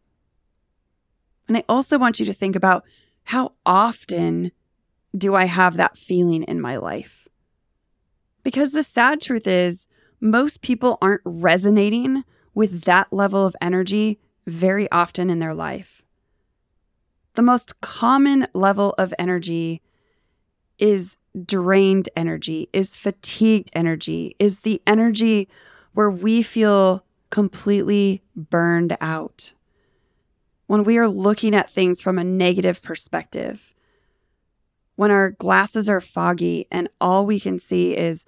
And 1.48 1.56
I 1.56 1.64
also 1.68 1.98
want 1.98 2.18
you 2.18 2.26
to 2.26 2.32
think 2.32 2.56
about 2.56 2.84
how 3.24 3.52
often 3.64 4.52
do 5.16 5.34
I 5.34 5.46
have 5.46 5.76
that 5.76 5.96
feeling 5.96 6.42
in 6.42 6.60
my 6.60 6.76
life? 6.76 7.26
Because 8.42 8.72
the 8.72 8.82
sad 8.82 9.20
truth 9.20 9.46
is, 9.46 9.88
most 10.20 10.62
people 10.62 10.98
aren't 11.00 11.22
resonating 11.24 12.24
with 12.56 12.84
that 12.84 13.12
level 13.12 13.44
of 13.44 13.54
energy 13.60 14.18
very 14.46 14.90
often 14.90 15.28
in 15.28 15.38
their 15.38 15.54
life. 15.54 16.02
The 17.34 17.42
most 17.42 17.82
common 17.82 18.48
level 18.54 18.94
of 18.96 19.12
energy 19.18 19.82
is 20.78 21.18
drained 21.44 22.08
energy, 22.16 22.70
is 22.72 22.96
fatigued 22.96 23.70
energy, 23.74 24.34
is 24.38 24.60
the 24.60 24.80
energy 24.86 25.48
where 25.92 26.10
we 26.10 26.42
feel 26.42 27.04
completely 27.28 28.22
burned 28.34 28.96
out. 29.02 29.52
When 30.66 30.82
we 30.82 30.96
are 30.96 31.08
looking 31.08 31.54
at 31.54 31.70
things 31.70 32.00
from 32.00 32.18
a 32.18 32.24
negative 32.24 32.82
perspective, 32.82 33.74
when 34.94 35.10
our 35.10 35.30
glasses 35.30 35.90
are 35.90 36.00
foggy 36.00 36.66
and 36.72 36.88
all 37.02 37.26
we 37.26 37.38
can 37.38 37.60
see 37.60 37.94
is 37.94 38.24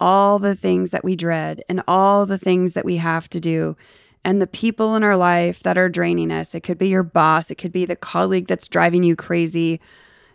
all 0.00 0.38
the 0.38 0.56
things 0.56 0.90
that 0.90 1.04
we 1.04 1.14
dread 1.14 1.62
and 1.68 1.82
all 1.86 2.26
the 2.26 2.38
things 2.38 2.72
that 2.72 2.84
we 2.84 2.96
have 2.96 3.28
to 3.30 3.38
do 3.38 3.76
and 4.24 4.40
the 4.40 4.46
people 4.46 4.96
in 4.96 5.04
our 5.04 5.16
life 5.16 5.62
that 5.62 5.78
are 5.78 5.88
draining 5.88 6.30
us. 6.30 6.54
It 6.54 6.60
could 6.60 6.78
be 6.78 6.88
your 6.88 7.02
boss, 7.02 7.50
it 7.50 7.56
could 7.56 7.72
be 7.72 7.84
the 7.84 7.96
colleague 7.96 8.46
that's 8.46 8.68
driving 8.68 9.02
you 9.02 9.16
crazy, 9.16 9.80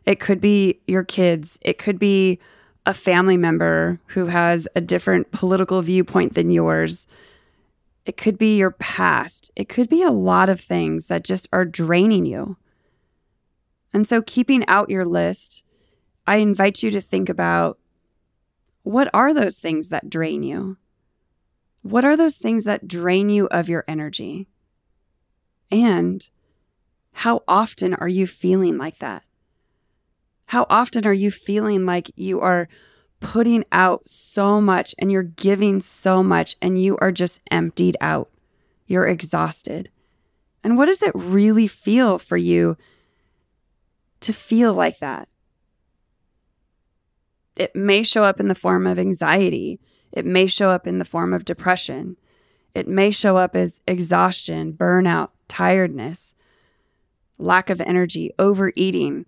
it 0.05 0.19
could 0.19 0.39
be 0.39 0.79
your 0.87 1.03
kids, 1.03 1.59
it 1.61 1.77
could 1.77 1.99
be 1.99 2.39
a 2.85 2.93
family 2.93 3.37
member 3.37 3.99
who 4.07 4.27
has 4.27 4.67
a 4.75 4.81
different 4.81 5.31
political 5.31 5.81
viewpoint 5.81 6.35
than 6.35 6.51
yours. 6.51 7.07
It 8.05 8.17
could 8.17 8.37
be 8.37 8.57
your 8.57 8.71
past. 8.71 9.49
It 9.55 9.67
could 9.67 9.89
be 9.89 10.03
a 10.03 10.11
lot 10.11 10.49
of 10.49 10.61
things 10.61 11.07
that 11.07 11.23
just 11.23 11.47
are 11.51 11.65
draining 11.65 12.25
you. 12.25 12.57
And 13.91 14.07
so, 14.07 14.21
keeping 14.21 14.67
out 14.67 14.91
your 14.91 15.05
list, 15.05 15.63
I 16.27 16.37
invite 16.37 16.83
you 16.83 16.91
to 16.91 17.01
think 17.01 17.29
about 17.29 17.79
what 18.85 19.09
are 19.15 19.33
those 19.33 19.57
things 19.57 19.87
that 19.87 20.11
drain 20.11 20.43
you? 20.43 20.77
What 21.81 22.05
are 22.05 22.15
those 22.15 22.37
things 22.37 22.65
that 22.65 22.87
drain 22.87 23.29
you 23.29 23.47
of 23.47 23.67
your 23.67 23.83
energy? 23.87 24.47
And 25.71 26.27
how 27.11 27.41
often 27.47 27.95
are 27.95 28.07
you 28.07 28.27
feeling 28.27 28.77
like 28.77 28.99
that? 28.99 29.23
How 30.47 30.67
often 30.69 31.07
are 31.07 31.13
you 31.13 31.31
feeling 31.31 31.87
like 31.87 32.11
you 32.15 32.41
are 32.41 32.69
putting 33.21 33.63
out 33.71 34.07
so 34.07 34.61
much 34.61 34.93
and 34.99 35.11
you're 35.11 35.23
giving 35.23 35.81
so 35.81 36.21
much 36.21 36.55
and 36.61 36.79
you 36.79 36.95
are 36.97 37.11
just 37.11 37.41
emptied 37.49 37.97
out? 37.99 38.29
You're 38.85 39.07
exhausted. 39.07 39.89
And 40.63 40.77
what 40.77 40.85
does 40.85 41.01
it 41.01 41.15
really 41.15 41.67
feel 41.67 42.19
for 42.19 42.37
you 42.37 42.77
to 44.19 44.31
feel 44.31 44.75
like 44.75 44.99
that? 44.99 45.27
It 47.55 47.75
may 47.75 48.03
show 48.03 48.23
up 48.23 48.39
in 48.39 48.47
the 48.47 48.55
form 48.55 48.85
of 48.85 48.99
anxiety 48.99 49.79
it 50.15 50.25
may 50.25 50.47
show 50.47 50.69
up 50.69 50.87
in 50.87 50.97
the 50.97 51.05
form 51.05 51.33
of 51.33 51.45
depression. 51.45 52.15
It 52.73 52.87
may 52.87 53.11
show 53.11 53.37
up 53.37 53.55
as 53.55 53.81
exhaustion, 53.85 54.73
burnout, 54.73 55.29
tiredness, 55.47 56.35
lack 57.37 57.69
of 57.69 57.81
energy, 57.81 58.31
overeating. 58.39 59.25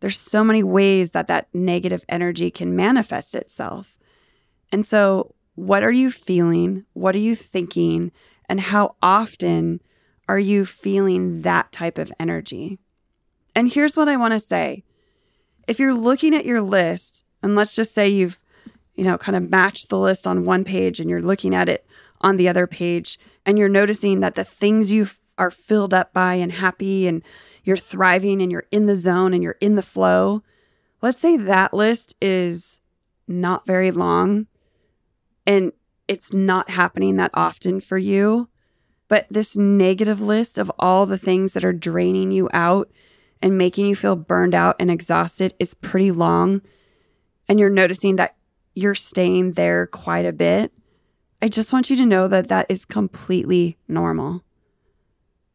There's 0.00 0.18
so 0.18 0.42
many 0.42 0.64
ways 0.64 1.12
that 1.12 1.28
that 1.28 1.48
negative 1.54 2.04
energy 2.08 2.50
can 2.50 2.74
manifest 2.74 3.36
itself. 3.36 3.96
And 4.72 4.84
so, 4.84 5.34
what 5.54 5.84
are 5.84 5.92
you 5.92 6.10
feeling? 6.10 6.84
What 6.94 7.14
are 7.14 7.20
you 7.20 7.36
thinking? 7.36 8.10
And 8.48 8.60
how 8.60 8.96
often 9.00 9.80
are 10.28 10.38
you 10.38 10.66
feeling 10.66 11.42
that 11.42 11.70
type 11.70 11.98
of 11.98 12.12
energy? 12.18 12.78
And 13.54 13.70
here's 13.70 13.96
what 13.96 14.08
I 14.08 14.16
want 14.16 14.32
to 14.32 14.40
say 14.40 14.82
if 15.68 15.78
you're 15.78 15.94
looking 15.94 16.34
at 16.34 16.46
your 16.46 16.60
list, 16.60 17.24
and 17.42 17.54
let's 17.54 17.74
just 17.74 17.94
say 17.94 18.08
you've 18.08 18.38
you 18.94 19.04
know, 19.04 19.18
kind 19.18 19.36
of 19.36 19.50
matched 19.50 19.88
the 19.88 19.98
list 19.98 20.26
on 20.26 20.44
one 20.44 20.64
page 20.64 21.00
and 21.00 21.08
you're 21.08 21.22
looking 21.22 21.54
at 21.54 21.68
it 21.68 21.86
on 22.20 22.36
the 22.36 22.48
other 22.48 22.66
page 22.66 23.18
and 23.46 23.58
you're 23.58 23.68
noticing 23.68 24.20
that 24.20 24.34
the 24.34 24.44
things 24.44 24.92
you 24.92 25.08
are 25.38 25.50
filled 25.50 25.94
up 25.94 26.12
by 26.12 26.34
and 26.34 26.52
happy 26.52 27.06
and 27.06 27.22
you're 27.64 27.76
thriving 27.76 28.42
and 28.42 28.52
you're 28.52 28.66
in 28.70 28.86
the 28.86 28.96
zone 28.96 29.32
and 29.32 29.42
you're 29.42 29.56
in 29.60 29.76
the 29.76 29.82
flow. 29.82 30.42
Let's 31.00 31.20
say 31.20 31.36
that 31.36 31.74
list 31.74 32.14
is 32.20 32.80
not 33.26 33.66
very 33.66 33.90
long 33.90 34.46
and 35.46 35.72
it's 36.06 36.32
not 36.32 36.70
happening 36.70 37.16
that 37.16 37.30
often 37.34 37.80
for 37.80 37.98
you. 37.98 38.48
But 39.08 39.26
this 39.30 39.56
negative 39.56 40.20
list 40.20 40.58
of 40.58 40.72
all 40.78 41.06
the 41.06 41.18
things 41.18 41.52
that 41.52 41.64
are 41.64 41.72
draining 41.72 42.30
you 42.30 42.48
out 42.52 42.90
and 43.42 43.58
making 43.58 43.86
you 43.86 43.96
feel 43.96 44.16
burned 44.16 44.54
out 44.54 44.76
and 44.78 44.90
exhausted 44.90 45.54
is 45.58 45.74
pretty 45.74 46.10
long. 46.10 46.62
And 47.52 47.60
you're 47.60 47.68
noticing 47.68 48.16
that 48.16 48.34
you're 48.72 48.94
staying 48.94 49.52
there 49.52 49.86
quite 49.86 50.24
a 50.24 50.32
bit, 50.32 50.72
I 51.42 51.48
just 51.48 51.70
want 51.70 51.90
you 51.90 51.96
to 51.96 52.06
know 52.06 52.26
that 52.26 52.48
that 52.48 52.64
is 52.70 52.86
completely 52.86 53.76
normal. 53.86 54.42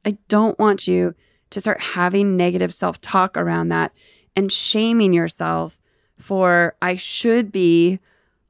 I 0.05 0.19
don't 0.27 0.59
want 0.59 0.87
you 0.87 1.15
to 1.49 1.59
start 1.59 1.81
having 1.81 2.37
negative 2.37 2.71
self 2.71 3.01
talk 3.01 3.35
around 3.35 3.69
that 3.69 3.93
and 4.35 4.51
shaming 4.51 5.11
yourself 5.11 5.79
for, 6.19 6.75
I 6.83 6.97
should 6.97 7.51
be 7.51 7.97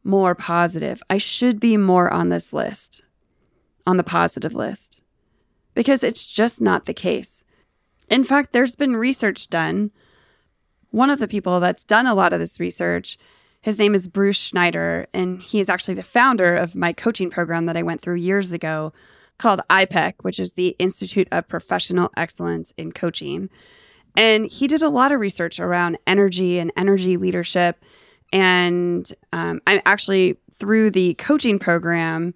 more 0.03 0.35
positive. 0.35 1.01
I 1.09 1.17
should 1.17 1.57
be 1.57 1.77
more 1.77 2.11
on 2.11 2.27
this 2.27 2.51
list, 2.51 3.05
on 3.85 3.95
the 3.95 4.03
positive 4.03 4.55
list, 4.55 5.03
because 5.73 6.03
it's 6.03 6.25
just 6.25 6.61
not 6.61 6.83
the 6.83 6.93
case. 6.93 7.45
In 8.09 8.25
fact, 8.25 8.51
there's 8.51 8.75
been 8.75 8.97
research 8.97 9.47
done. 9.47 9.91
One 10.89 11.09
of 11.09 11.19
the 11.19 11.29
people 11.29 11.61
that's 11.61 11.85
done 11.85 12.07
a 12.07 12.13
lot 12.13 12.33
of 12.33 12.41
this 12.41 12.59
research 12.59 13.17
his 13.67 13.79
name 13.79 13.93
is 13.93 14.07
Bruce 14.07 14.37
Schneider, 14.37 15.07
and 15.13 15.41
he 15.41 15.59
is 15.59 15.67
actually 15.67 15.95
the 15.95 16.01
founder 16.01 16.55
of 16.55 16.73
my 16.73 16.93
coaching 16.93 17.29
program 17.29 17.65
that 17.65 17.75
I 17.75 17.83
went 17.83 17.99
through 17.99 18.15
years 18.15 18.53
ago 18.53 18.93
called 19.39 19.59
IPEC, 19.69 20.13
which 20.21 20.39
is 20.39 20.53
the 20.53 20.69
Institute 20.79 21.27
of 21.33 21.49
Professional 21.49 22.09
Excellence 22.15 22.73
in 22.77 22.93
Coaching. 22.93 23.49
And 24.15 24.49
he 24.49 24.67
did 24.67 24.83
a 24.83 24.89
lot 24.89 25.11
of 25.11 25.19
research 25.19 25.59
around 25.59 25.97
energy 26.07 26.59
and 26.59 26.71
energy 26.77 27.17
leadership. 27.17 27.83
And 28.31 29.11
um, 29.33 29.59
I'm 29.67 29.81
actually, 29.85 30.37
through 30.53 30.91
the 30.91 31.15
coaching 31.15 31.59
program, 31.59 32.33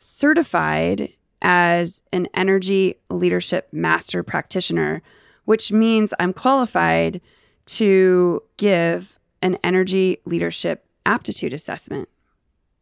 certified 0.00 1.10
as 1.42 2.02
an 2.12 2.26
energy 2.34 2.96
leadership 3.08 3.68
master 3.70 4.24
practitioner, 4.24 5.00
which 5.44 5.70
means 5.70 6.12
I'm 6.18 6.32
qualified 6.32 7.20
to 7.66 8.42
give 8.56 9.20
an 9.42 9.58
energy 9.62 10.18
leadership 10.24 10.86
aptitude 11.04 11.52
assessment. 11.52 12.08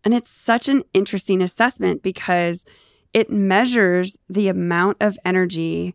And 0.04 0.14
it's 0.14 0.30
such 0.30 0.68
an 0.68 0.82
interesting 0.94 1.42
assessment 1.42 2.02
because 2.02 2.64
it 3.12 3.30
measures 3.30 4.18
the 4.28 4.48
amount 4.48 4.98
of 5.00 5.18
energy 5.24 5.94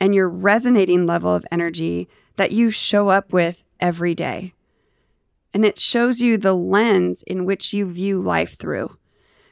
and 0.00 0.14
your 0.14 0.28
resonating 0.28 1.06
level 1.06 1.34
of 1.34 1.46
energy 1.50 2.08
that 2.36 2.52
you 2.52 2.70
show 2.70 3.08
up 3.08 3.32
with 3.32 3.64
every 3.80 4.14
day. 4.14 4.54
And 5.54 5.64
it 5.64 5.78
shows 5.78 6.20
you 6.20 6.36
the 6.36 6.54
lens 6.54 7.22
in 7.22 7.44
which 7.44 7.72
you 7.72 7.86
view 7.86 8.20
life 8.20 8.58
through. 8.58 8.96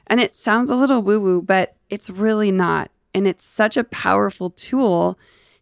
And 0.05 0.21
it 0.21 0.35
sounds 0.35 0.69
a 0.69 0.75
little 0.75 1.01
woo 1.01 1.19
woo, 1.19 1.41
but 1.41 1.75
it's 1.89 2.09
really 2.09 2.51
not. 2.51 2.91
And 3.13 3.27
it's 3.27 3.45
such 3.45 3.77
a 3.77 3.83
powerful 3.83 4.49
tool 4.49 5.17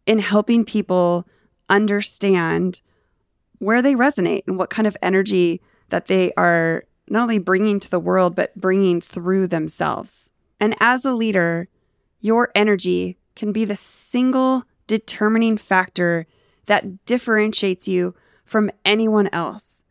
in 0.05 0.19
helping 0.19 0.65
people 0.65 1.27
understand 1.69 2.81
where 3.59 3.81
they 3.81 3.95
resonate 3.95 4.43
and 4.47 4.57
what 4.57 4.69
kind 4.69 4.87
of 4.87 4.97
energy 5.01 5.61
that 5.89 6.07
they 6.07 6.33
are 6.33 6.83
not 7.07 7.23
only 7.23 7.37
bringing 7.37 7.79
to 7.79 7.89
the 7.89 7.99
world, 7.99 8.35
but 8.35 8.55
bringing 8.55 9.01
through 9.01 9.47
themselves. 9.47 10.31
And 10.59 10.75
as 10.79 11.05
a 11.05 11.13
leader, 11.13 11.67
your 12.19 12.51
energy 12.55 13.17
can 13.35 13.51
be 13.51 13.65
the 13.65 13.75
single 13.75 14.63
determining 14.87 15.57
factor 15.57 16.25
that 16.65 17.05
differentiates 17.05 17.87
you 17.87 18.15
from 18.43 18.71
anyone 18.83 19.29
else. 19.31 19.83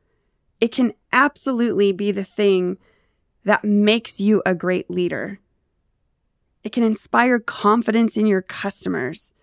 It 0.61 0.73
can 0.73 0.95
absolutely 1.13 1.93
be 1.93 2.11
the 2.11 2.25
thing 2.25 2.79
that 3.45 3.65
makes 3.65 4.21
you 4.21 4.43
a 4.47 4.55
great 4.55 4.91
leader. 4.91 5.39
It 6.63 6.73
can 6.73 6.83
inspire 6.83 7.39
confidence 7.39 8.17
in 8.17 8.27
your 8.27 8.41
customers. 8.43 9.35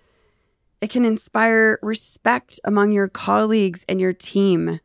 It 0.81 0.89
can 0.89 1.05
inspire 1.05 1.77
respect 1.83 2.59
among 2.63 2.91
your 2.91 3.07
colleagues 3.07 3.85
and 3.87 4.01
your 4.01 4.13
team. 4.13 4.79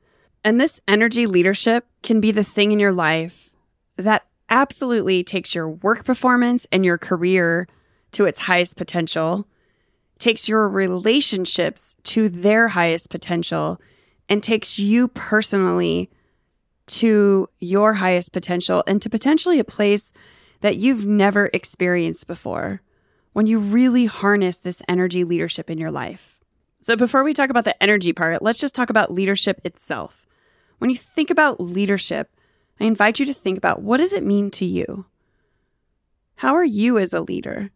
And 0.44 0.60
this 0.60 0.80
energy 0.86 1.26
leadership 1.26 1.86
can 2.02 2.20
be 2.20 2.30
the 2.30 2.44
thing 2.44 2.70
in 2.70 2.78
your 2.78 2.92
life 2.92 3.50
that 3.96 4.26
absolutely 4.50 5.24
takes 5.24 5.54
your 5.54 5.68
work 5.68 6.04
performance 6.04 6.66
and 6.70 6.84
your 6.84 6.98
career 6.98 7.66
to 8.12 8.26
its 8.26 8.40
highest 8.40 8.76
potential, 8.76 9.48
takes 10.18 10.48
your 10.48 10.68
relationships 10.68 11.96
to 12.04 12.28
their 12.28 12.68
highest 12.68 13.10
potential, 13.10 13.80
and 14.28 14.42
takes 14.42 14.78
you 14.78 15.08
personally 15.08 16.10
to 16.86 17.48
your 17.58 17.94
highest 17.94 18.32
potential 18.32 18.84
and 18.86 19.00
to 19.02 19.10
potentially 19.10 19.58
a 19.58 19.64
place 19.64 20.12
that 20.60 20.76
you've 20.76 21.04
never 21.04 21.50
experienced 21.52 22.26
before 22.26 22.80
when 23.36 23.46
you 23.46 23.58
really 23.58 24.06
harness 24.06 24.60
this 24.60 24.82
energy 24.88 25.22
leadership 25.22 25.68
in 25.68 25.76
your 25.76 25.90
life. 25.90 26.40
So, 26.80 26.96
before 26.96 27.22
we 27.22 27.34
talk 27.34 27.50
about 27.50 27.66
the 27.66 27.82
energy 27.82 28.14
part, 28.14 28.40
let's 28.40 28.58
just 28.58 28.74
talk 28.74 28.88
about 28.88 29.12
leadership 29.12 29.60
itself. 29.62 30.26
When 30.78 30.88
you 30.88 30.96
think 30.96 31.28
about 31.28 31.60
leadership, 31.60 32.30
I 32.80 32.84
invite 32.84 33.18
you 33.18 33.26
to 33.26 33.34
think 33.34 33.58
about 33.58 33.82
what 33.82 33.98
does 33.98 34.14
it 34.14 34.24
mean 34.24 34.50
to 34.52 34.64
you? 34.64 35.04
How 36.36 36.54
are 36.54 36.64
you 36.64 36.96
as 36.96 37.12
a 37.12 37.20
leader? 37.20 37.72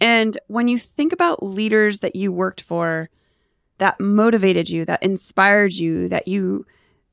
And 0.00 0.36
when 0.48 0.66
you 0.66 0.78
think 0.78 1.12
about 1.12 1.44
leaders 1.44 2.00
that 2.00 2.16
you 2.16 2.32
worked 2.32 2.60
for 2.60 3.08
that 3.78 4.00
motivated 4.00 4.68
you, 4.68 4.84
that 4.86 5.00
inspired 5.00 5.74
you, 5.74 6.08
that 6.08 6.26
you 6.26 6.66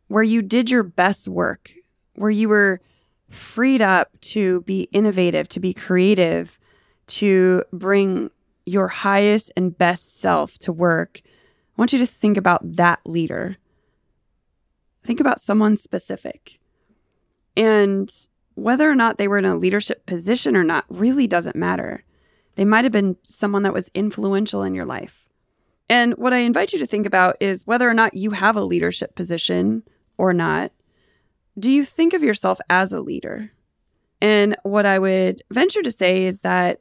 where 0.07 0.23
you 0.23 0.41
did 0.41 0.71
your 0.71 0.81
best 0.81 1.27
work, 1.27 1.71
where 2.15 2.31
you 2.31 2.49
were 2.49 2.81
freed 3.29 3.83
up 3.83 4.09
to 4.21 4.61
be 4.61 4.89
innovative, 4.91 5.47
to 5.49 5.59
be 5.59 5.71
creative, 5.71 6.59
to 7.07 7.63
bring 7.71 8.29
your 8.65 8.87
highest 8.87 9.51
and 9.57 9.77
best 9.77 10.19
self 10.19 10.57
to 10.59 10.71
work, 10.71 11.21
I 11.25 11.29
want 11.81 11.93
you 11.93 11.99
to 11.99 12.05
think 12.05 12.37
about 12.37 12.61
that 12.75 12.99
leader. 13.05 13.57
think 15.03 15.19
about 15.19 15.39
someone 15.39 15.75
specific. 15.77 16.59
And 17.57 18.09
whether 18.55 18.89
or 18.89 18.95
not 18.95 19.17
they 19.17 19.27
were 19.27 19.37
in 19.37 19.45
a 19.45 19.55
leadership 19.55 20.05
position 20.05 20.55
or 20.55 20.63
not 20.63 20.85
really 20.87 21.27
doesn't 21.27 21.55
matter. 21.55 22.03
They 22.55 22.65
might 22.65 22.83
have 22.85 22.91
been 22.91 23.17
someone 23.23 23.63
that 23.63 23.73
was 23.73 23.91
influential 23.93 24.63
in 24.63 24.73
your 24.75 24.85
life. 24.85 25.29
And 25.89 26.13
what 26.13 26.33
I 26.33 26.37
invite 26.37 26.71
you 26.71 26.79
to 26.79 26.85
think 26.85 27.05
about 27.05 27.35
is 27.39 27.67
whether 27.67 27.89
or 27.89 27.93
not 27.93 28.13
you 28.13 28.31
have 28.31 28.55
a 28.55 28.63
leadership 28.63 29.15
position 29.15 29.83
or 30.17 30.33
not. 30.33 30.71
Do 31.59 31.69
you 31.69 31.83
think 31.83 32.13
of 32.13 32.23
yourself 32.23 32.59
as 32.69 32.93
a 32.93 33.01
leader? 33.01 33.51
And 34.21 34.55
what 34.63 34.85
I 34.85 34.99
would 34.99 35.41
venture 35.51 35.81
to 35.81 35.91
say 35.91 36.23
is 36.23 36.39
that 36.39 36.79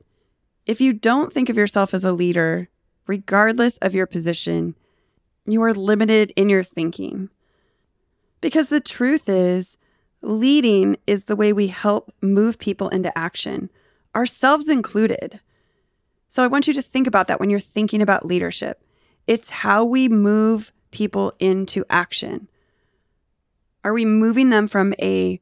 if 0.66 0.80
you 0.80 0.92
don't 0.92 1.32
think 1.32 1.48
of 1.48 1.56
yourself 1.56 1.94
as 1.94 2.04
a 2.04 2.12
leader, 2.12 2.68
regardless 3.06 3.78
of 3.78 3.94
your 3.94 4.06
position, 4.06 4.74
you 5.44 5.62
are 5.62 5.74
limited 5.74 6.32
in 6.36 6.48
your 6.48 6.62
thinking. 6.62 7.28
Because 8.40 8.68
the 8.68 8.80
truth 8.80 9.28
is, 9.28 9.76
leading 10.20 10.96
is 11.06 11.24
the 11.24 11.36
way 11.36 11.52
we 11.52 11.68
help 11.68 12.12
move 12.20 12.58
people 12.58 12.88
into 12.88 13.16
action, 13.16 13.70
ourselves 14.14 14.68
included. 14.68 15.40
So 16.28 16.44
I 16.44 16.48
want 16.48 16.68
you 16.68 16.74
to 16.74 16.82
think 16.82 17.06
about 17.06 17.26
that 17.26 17.40
when 17.40 17.50
you're 17.50 17.60
thinking 17.60 18.00
about 18.00 18.24
leadership. 18.24 18.82
It's 19.26 19.50
how 19.50 19.84
we 19.84 20.08
move 20.08 20.72
people 20.90 21.34
into 21.38 21.84
action. 21.90 22.48
Are 23.84 23.92
we 23.92 24.04
moving 24.04 24.50
them 24.50 24.68
from 24.68 24.94
a 25.00 25.40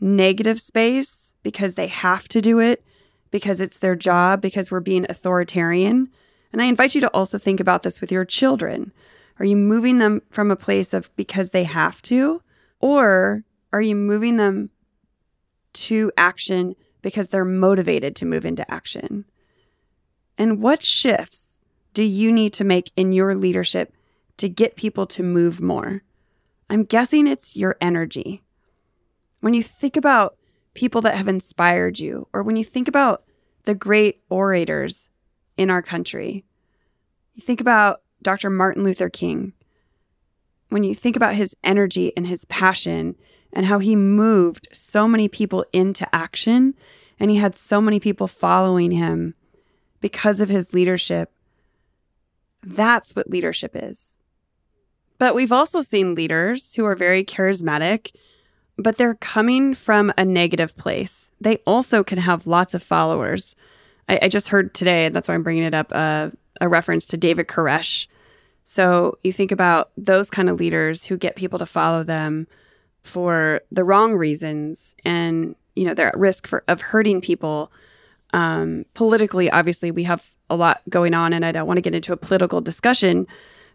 negative 0.00 0.60
space 0.60 1.34
because 1.42 1.74
they 1.74 1.86
have 1.86 2.28
to 2.28 2.40
do 2.40 2.58
it, 2.58 2.84
because 3.32 3.60
it's 3.60 3.80
their 3.80 3.96
job, 3.96 4.40
because 4.40 4.70
we're 4.70 4.78
being 4.78 5.06
authoritarian? 5.08 6.08
And 6.52 6.62
I 6.62 6.66
invite 6.66 6.94
you 6.94 7.00
to 7.00 7.08
also 7.08 7.38
think 7.38 7.58
about 7.58 7.82
this 7.82 8.00
with 8.00 8.12
your 8.12 8.24
children. 8.24 8.92
Are 9.40 9.44
you 9.44 9.56
moving 9.56 9.98
them 9.98 10.22
from 10.30 10.52
a 10.52 10.56
place 10.56 10.94
of 10.94 11.10
because 11.16 11.50
they 11.50 11.64
have 11.64 12.00
to? 12.02 12.42
Or 12.78 13.42
are 13.72 13.80
you 13.80 13.96
moving 13.96 14.36
them 14.36 14.70
to 15.72 16.12
action 16.16 16.76
because 17.00 17.28
they're 17.28 17.44
motivated 17.44 18.14
to 18.16 18.26
move 18.26 18.44
into 18.44 18.70
action? 18.70 19.24
And 20.38 20.60
what 20.60 20.82
shifts 20.82 21.58
do 21.94 22.02
you 22.02 22.30
need 22.30 22.52
to 22.54 22.64
make 22.64 22.92
in 22.96 23.12
your 23.12 23.34
leadership 23.34 23.92
to 24.36 24.48
get 24.48 24.76
people 24.76 25.06
to 25.06 25.22
move 25.22 25.60
more? 25.60 26.02
I'm 26.68 26.84
guessing 26.84 27.26
it's 27.26 27.56
your 27.56 27.76
energy. 27.80 28.42
When 29.40 29.54
you 29.54 29.62
think 29.62 29.96
about 29.96 30.36
people 30.74 31.00
that 31.02 31.16
have 31.16 31.28
inspired 31.28 31.98
you, 31.98 32.28
or 32.32 32.42
when 32.42 32.56
you 32.56 32.64
think 32.64 32.88
about 32.88 33.24
the 33.64 33.74
great 33.74 34.22
orators 34.28 35.08
in 35.56 35.70
our 35.70 35.82
country, 35.82 36.44
you 37.34 37.42
think 37.42 37.60
about 37.60 38.02
Dr. 38.22 38.50
Martin 38.50 38.84
Luther 38.84 39.08
King. 39.08 39.52
When 40.68 40.84
you 40.84 40.94
think 40.94 41.16
about 41.16 41.34
his 41.34 41.54
energy 41.62 42.12
and 42.16 42.26
his 42.26 42.44
passion 42.46 43.16
and 43.52 43.66
how 43.66 43.78
he 43.78 43.94
moved 43.94 44.68
so 44.72 45.06
many 45.06 45.28
people 45.28 45.64
into 45.72 46.12
action 46.14 46.74
and 47.20 47.30
he 47.30 47.36
had 47.36 47.54
so 47.54 47.80
many 47.80 48.00
people 48.00 48.26
following 48.26 48.90
him 48.90 49.34
because 50.00 50.40
of 50.40 50.48
his 50.48 50.72
leadership. 50.72 51.30
That's 52.62 53.14
what 53.14 53.30
leadership 53.30 53.72
is. 53.74 54.18
But 55.18 55.34
we've 55.34 55.52
also 55.52 55.82
seen 55.82 56.14
leaders 56.14 56.74
who 56.74 56.84
are 56.84 56.96
very 56.96 57.24
charismatic, 57.24 58.12
but 58.76 58.96
they're 58.96 59.14
coming 59.14 59.74
from 59.74 60.12
a 60.16 60.24
negative 60.24 60.76
place. 60.76 61.30
They 61.40 61.58
also 61.66 62.02
can 62.02 62.18
have 62.18 62.46
lots 62.46 62.74
of 62.74 62.82
followers. 62.82 63.54
I, 64.08 64.18
I 64.22 64.28
just 64.28 64.48
heard 64.48 64.74
today, 64.74 65.06
and 65.06 65.14
that's 65.14 65.28
why 65.28 65.34
I'm 65.34 65.42
bringing 65.42 65.64
it 65.64 65.74
up, 65.74 65.92
uh, 65.92 66.30
a 66.60 66.68
reference 66.68 67.04
to 67.06 67.16
David 67.16 67.48
Koresh. 67.48 68.06
So 68.64 69.18
you 69.22 69.32
think 69.32 69.52
about 69.52 69.90
those 69.96 70.30
kind 70.30 70.48
of 70.48 70.58
leaders 70.58 71.04
who 71.04 71.16
get 71.16 71.36
people 71.36 71.58
to 71.58 71.66
follow 71.66 72.02
them 72.02 72.46
for 73.02 73.60
the 73.70 73.84
wrong 73.84 74.14
reasons 74.14 74.94
and 75.04 75.56
you 75.74 75.84
know 75.84 75.94
they're 75.94 76.08
at 76.08 76.18
risk 76.18 76.46
for 76.46 76.62
of 76.68 76.80
hurting 76.80 77.20
people 77.20 77.72
um, 78.32 78.84
politically 78.94 79.50
obviously 79.50 79.90
we 79.90 80.04
have 80.04 80.30
a 80.48 80.56
lot 80.56 80.82
going 80.88 81.14
on 81.14 81.32
and 81.32 81.44
i 81.44 81.52
don't 81.52 81.66
want 81.66 81.76
to 81.76 81.82
get 81.82 81.94
into 81.94 82.12
a 82.12 82.16
political 82.16 82.60
discussion 82.60 83.26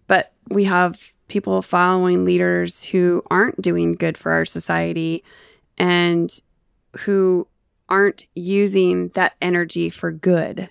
but 0.08 0.32
we 0.50 0.64
have 0.64 1.14
people 1.28 1.62
following 1.62 2.26
leaders 2.26 2.84
who 2.84 3.24
aren't 3.30 3.62
doing 3.62 3.96
good 3.96 4.18
for 4.18 4.32
our 4.32 4.46
society 4.46 5.24
and 5.78 6.42
who 7.00 7.48
aren't 7.90 8.26
using 8.36 9.10
that 9.10 9.36
energy 9.42 9.90
for 9.90 10.12
good 10.12 10.70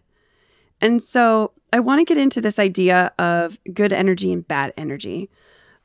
and 0.81 1.03
so 1.03 1.53
i 1.73 1.81
want 1.81 1.99
to 1.99 2.05
get 2.05 2.21
into 2.21 2.41
this 2.41 2.59
idea 2.59 3.13
of 3.19 3.59
good 3.73 3.93
energy 3.93 4.33
and 4.33 4.47
bad 4.47 4.73
energy 4.77 5.31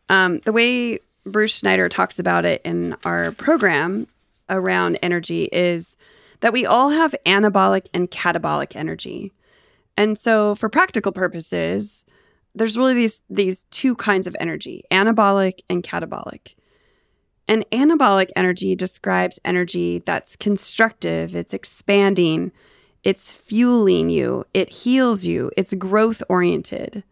um, 0.09 0.39
the 0.39 0.51
way 0.51 0.99
Bruce 1.25 1.57
Schneider 1.57 1.87
talks 1.87 2.19
about 2.19 2.45
it 2.45 2.61
in 2.65 2.95
our 3.05 3.31
program 3.31 4.07
around 4.49 4.97
energy 5.01 5.45
is 5.45 5.95
that 6.41 6.53
we 6.53 6.65
all 6.65 6.89
have 6.89 7.15
anabolic 7.25 7.85
and 7.93 8.09
catabolic 8.09 8.75
energy. 8.75 9.31
And 9.95 10.17
so 10.17 10.55
for 10.55 10.67
practical 10.67 11.11
purposes, 11.11 12.03
there's 12.55 12.77
really 12.77 12.93
these 12.93 13.23
these 13.29 13.65
two 13.71 13.95
kinds 13.95 14.27
of 14.27 14.35
energy, 14.39 14.83
anabolic 14.91 15.61
and 15.69 15.83
catabolic. 15.83 16.55
And 17.47 17.65
anabolic 17.71 18.29
energy 18.35 18.75
describes 18.75 19.39
energy 19.43 19.99
that's 19.99 20.35
constructive, 20.35 21.35
it's 21.35 21.53
expanding, 21.53 22.51
it's 23.03 23.33
fueling 23.33 24.09
you, 24.09 24.45
it 24.53 24.69
heals 24.69 25.25
you, 25.25 25.51
it's 25.57 25.73
growth 25.73 26.23
oriented. 26.29 27.03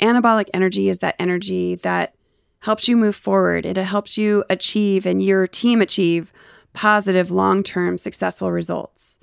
Anabolic 0.00 0.46
energy 0.54 0.88
is 0.88 1.00
that 1.00 1.16
energy 1.18 1.74
that 1.76 2.14
helps 2.60 2.88
you 2.88 2.96
move 2.96 3.16
forward. 3.16 3.66
It 3.66 3.76
helps 3.76 4.16
you 4.16 4.44
achieve 4.48 5.04
and 5.04 5.22
your 5.22 5.46
team 5.46 5.82
achieve 5.82 6.32
positive, 6.72 7.30
long 7.30 7.62
term, 7.62 7.98
successful 7.98 8.50
results. 8.50 9.18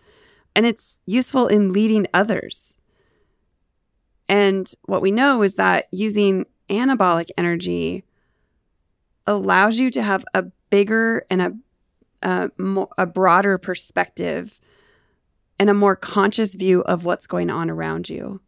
And 0.56 0.66
it's 0.66 1.02
useful 1.06 1.48
in 1.48 1.74
leading 1.74 2.08
others. 2.14 2.78
And 4.28 4.72
what 4.84 5.02
we 5.02 5.12
know 5.12 5.42
is 5.42 5.56
that 5.56 5.88
using 5.92 6.46
anabolic 6.70 7.30
energy 7.38 8.04
allows 9.28 9.78
you 9.78 9.92
to 9.92 10.02
have 10.02 10.26
a 10.34 10.44
bigger 10.70 11.26
and 11.30 11.42
a, 11.42 11.54
a, 12.22 12.52
more, 12.58 12.90
a 12.98 13.06
broader 13.06 13.58
perspective 13.58 14.60
and 15.60 15.70
a 15.70 15.74
more 15.74 15.96
conscious 15.96 16.56
view 16.56 16.82
of 16.82 17.06
what's 17.06 17.28
going 17.28 17.50
on 17.50 17.70
around 17.70 18.10
you. 18.10 18.42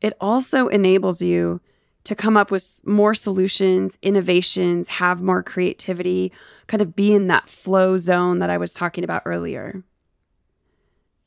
It 0.00 0.14
also 0.20 0.68
enables 0.68 1.20
you 1.20 1.60
to 2.04 2.14
come 2.14 2.36
up 2.36 2.50
with 2.50 2.82
more 2.84 3.14
solutions, 3.14 3.98
innovations, 4.02 4.88
have 4.88 5.22
more 5.22 5.42
creativity, 5.42 6.32
kind 6.66 6.82
of 6.82 6.94
be 6.94 7.12
in 7.12 7.26
that 7.28 7.48
flow 7.48 7.96
zone 7.96 8.38
that 8.38 8.50
I 8.50 8.58
was 8.58 8.72
talking 8.72 9.04
about 9.04 9.22
earlier. 9.24 9.82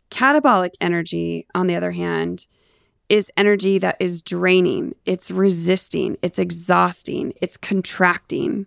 Catabolic 0.09 0.71
energy, 0.79 1.47
on 1.53 1.67
the 1.67 1.75
other 1.75 1.91
hand, 1.91 2.47
is 3.09 3.31
energy 3.37 3.77
that 3.77 3.95
is 3.99 4.21
draining, 4.21 4.93
it's 5.05 5.31
resisting, 5.31 6.17
it's 6.21 6.39
exhausting, 6.39 7.33
it's 7.41 7.57
contracting. 7.57 8.65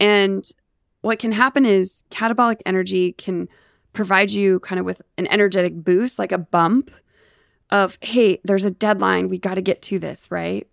And 0.00 0.48
what 1.02 1.18
can 1.18 1.32
happen 1.32 1.66
is 1.66 2.04
catabolic 2.10 2.60
energy 2.64 3.12
can 3.12 3.48
provide 3.92 4.30
you 4.30 4.60
kind 4.60 4.78
of 4.78 4.86
with 4.86 5.02
an 5.18 5.26
energetic 5.28 5.74
boost, 5.74 6.18
like 6.18 6.32
a 6.32 6.38
bump 6.38 6.90
of, 7.70 7.98
hey, 8.00 8.40
there's 8.44 8.64
a 8.64 8.70
deadline. 8.70 9.28
We 9.28 9.38
got 9.38 9.54
to 9.54 9.62
get 9.62 9.82
to 9.82 9.98
this, 9.98 10.30
right? 10.30 10.66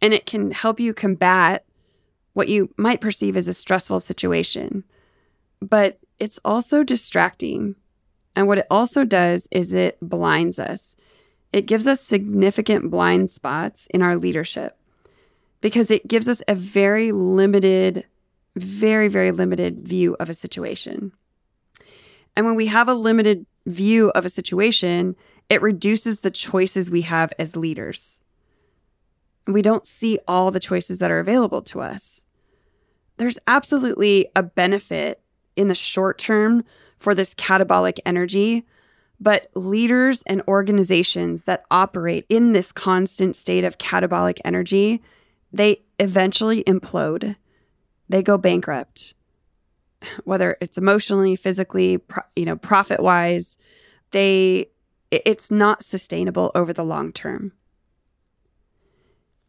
And 0.00 0.12
it 0.12 0.26
can 0.26 0.50
help 0.50 0.78
you 0.78 0.92
combat 0.92 1.64
what 2.34 2.48
you 2.48 2.72
might 2.76 3.00
perceive 3.00 3.36
as 3.36 3.48
a 3.48 3.54
stressful 3.54 4.00
situation. 4.00 4.84
But 5.60 5.98
it's 6.18 6.38
also 6.44 6.84
distracting. 6.84 7.76
And 8.34 8.46
what 8.46 8.58
it 8.58 8.66
also 8.70 9.04
does 9.04 9.48
is 9.50 9.72
it 9.72 9.96
blinds 10.02 10.58
us. 10.58 10.96
It 11.52 11.66
gives 11.66 11.86
us 11.86 12.00
significant 12.00 12.90
blind 12.90 13.30
spots 13.30 13.86
in 13.92 14.02
our 14.02 14.16
leadership 14.16 14.76
because 15.60 15.90
it 15.90 16.08
gives 16.08 16.28
us 16.28 16.42
a 16.48 16.54
very 16.54 17.12
limited, 17.12 18.04
very, 18.56 19.08
very 19.08 19.30
limited 19.30 19.86
view 19.86 20.16
of 20.20 20.28
a 20.28 20.34
situation. 20.34 21.12
And 22.36 22.44
when 22.44 22.54
we 22.54 22.66
have 22.66 22.88
a 22.88 22.94
limited 22.94 23.46
view 23.64 24.10
of 24.10 24.26
a 24.26 24.30
situation, 24.30 25.16
it 25.48 25.62
reduces 25.62 26.20
the 26.20 26.30
choices 26.30 26.90
we 26.90 27.02
have 27.02 27.32
as 27.38 27.56
leaders. 27.56 28.20
We 29.46 29.62
don't 29.62 29.86
see 29.86 30.18
all 30.26 30.50
the 30.50 30.60
choices 30.60 30.98
that 30.98 31.10
are 31.10 31.20
available 31.20 31.62
to 31.62 31.80
us. 31.80 32.24
There's 33.16 33.38
absolutely 33.46 34.28
a 34.36 34.42
benefit 34.42 35.22
in 35.54 35.68
the 35.68 35.74
short 35.74 36.18
term 36.18 36.64
for 36.98 37.14
this 37.14 37.34
catabolic 37.34 37.98
energy, 38.04 38.66
but 39.20 39.48
leaders 39.54 40.22
and 40.26 40.42
organizations 40.46 41.44
that 41.44 41.64
operate 41.70 42.26
in 42.28 42.52
this 42.52 42.72
constant 42.72 43.36
state 43.36 43.64
of 43.64 43.78
catabolic 43.78 44.38
energy, 44.44 45.02
they 45.52 45.82
eventually 45.98 46.62
implode. 46.64 47.36
They 48.08 48.22
go 48.22 48.36
bankrupt. 48.36 49.14
Whether 50.24 50.58
it's 50.60 50.78
emotionally, 50.78 51.36
physically, 51.36 52.00
you 52.34 52.44
know, 52.44 52.56
profit-wise, 52.56 53.56
they 54.10 54.68
it's 55.10 55.50
not 55.50 55.84
sustainable 55.84 56.50
over 56.54 56.72
the 56.72 56.84
long 56.84 57.12
term. 57.12 57.52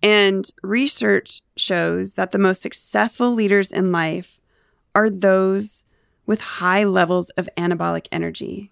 And 0.04 0.50
research 0.62 1.42
shows 1.56 2.14
that 2.14 2.32
the 2.32 2.38
most 2.38 2.62
successful 2.62 3.34
leaders 3.34 3.72
in 3.72 3.92
life 3.92 4.40
are 4.94 5.10
those 5.10 5.84
with 6.26 6.42
high 6.42 6.84
levels 6.84 7.30
of 7.32 7.50
anabolic 7.58 8.08
energy. 8.12 8.72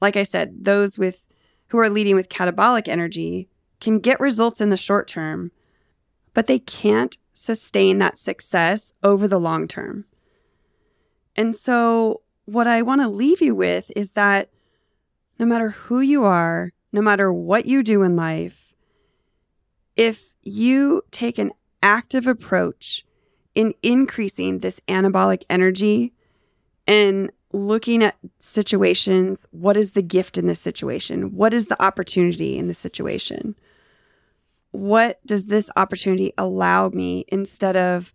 Like 0.00 0.16
I 0.16 0.22
said, 0.22 0.64
those 0.64 0.98
with 0.98 1.24
who 1.68 1.78
are 1.78 1.90
leading 1.90 2.14
with 2.14 2.28
catabolic 2.28 2.88
energy 2.88 3.48
can 3.80 3.98
get 3.98 4.20
results 4.20 4.60
in 4.60 4.70
the 4.70 4.76
short 4.76 5.08
term, 5.08 5.50
but 6.34 6.46
they 6.46 6.58
can't 6.58 7.16
sustain 7.34 7.98
that 7.98 8.18
success 8.18 8.92
over 9.02 9.26
the 9.28 9.40
long 9.40 9.68
term. 9.68 10.04
And 11.34 11.54
so, 11.54 12.22
what 12.46 12.66
I 12.66 12.82
want 12.82 13.00
to 13.00 13.08
leave 13.08 13.42
you 13.42 13.54
with 13.54 13.90
is 13.96 14.12
that 14.12 14.50
no 15.38 15.44
matter 15.44 15.70
who 15.70 16.00
you 16.00 16.24
are, 16.24 16.72
no 16.92 17.02
matter 17.02 17.32
what 17.32 17.66
you 17.66 17.82
do 17.82 18.02
in 18.02 18.16
life, 18.16 18.72
if 19.96 20.34
you 20.42 21.02
take 21.10 21.38
an 21.38 21.50
active 21.82 22.26
approach 22.26 23.04
in 23.54 23.74
increasing 23.82 24.60
this 24.60 24.80
anabolic 24.88 25.42
energy 25.50 26.12
and 26.86 27.30
looking 27.56 28.02
at 28.02 28.16
situations, 28.38 29.46
what 29.50 29.76
is 29.76 29.92
the 29.92 30.02
gift 30.02 30.36
in 30.36 30.46
this 30.46 30.60
situation? 30.60 31.34
What 31.34 31.54
is 31.54 31.66
the 31.66 31.82
opportunity 31.82 32.58
in 32.58 32.68
this 32.68 32.78
situation? 32.78 33.56
What 34.72 35.24
does 35.26 35.46
this 35.46 35.70
opportunity 35.74 36.34
allow 36.36 36.90
me 36.90 37.24
instead 37.28 37.76
of, 37.76 38.12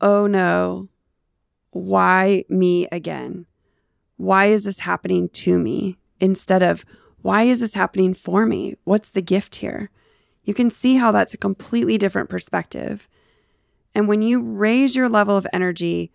oh 0.00 0.26
no, 0.26 0.88
why 1.70 2.44
me 2.48 2.88
again? 2.90 3.46
Why 4.16 4.46
is 4.46 4.64
this 4.64 4.80
happening 4.80 5.28
to 5.30 5.56
me? 5.58 5.96
Instead 6.18 6.62
of, 6.62 6.84
why 7.22 7.44
is 7.44 7.60
this 7.60 7.74
happening 7.74 8.12
for 8.12 8.44
me? 8.44 8.74
What's 8.82 9.10
the 9.10 9.22
gift 9.22 9.56
here? 9.56 9.90
You 10.42 10.52
can 10.52 10.70
see 10.70 10.96
how 10.96 11.12
that's 11.12 11.34
a 11.34 11.38
completely 11.38 11.96
different 11.96 12.28
perspective. 12.28 13.08
And 13.94 14.08
when 14.08 14.20
you 14.20 14.42
raise 14.42 14.96
your 14.96 15.08
level 15.08 15.36
of 15.36 15.46
energy 15.52 16.10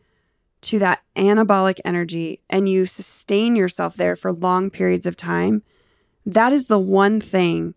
to 0.61 0.79
that 0.79 1.01
anabolic 1.15 1.79
energy 1.85 2.41
and 2.49 2.67
you 2.67 2.85
sustain 2.85 3.55
yourself 3.55 3.95
there 3.95 4.15
for 4.15 4.31
long 4.31 4.69
periods 4.69 5.05
of 5.05 5.15
time, 5.15 5.63
that 6.25 6.53
is 6.53 6.67
the 6.67 6.79
one 6.79 7.19
thing, 7.19 7.73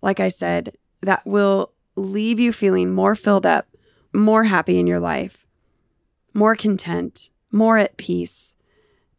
like 0.00 0.20
I 0.20 0.28
said, 0.28 0.76
that 1.00 1.26
will 1.26 1.72
leave 1.96 2.38
you 2.38 2.52
feeling 2.52 2.92
more 2.92 3.14
filled 3.14 3.46
up, 3.46 3.66
more 4.14 4.44
happy 4.44 4.78
in 4.78 4.86
your 4.86 5.00
life, 5.00 5.46
more 6.34 6.54
content, 6.54 7.30
more 7.50 7.78
at 7.78 7.96
peace, 7.96 8.56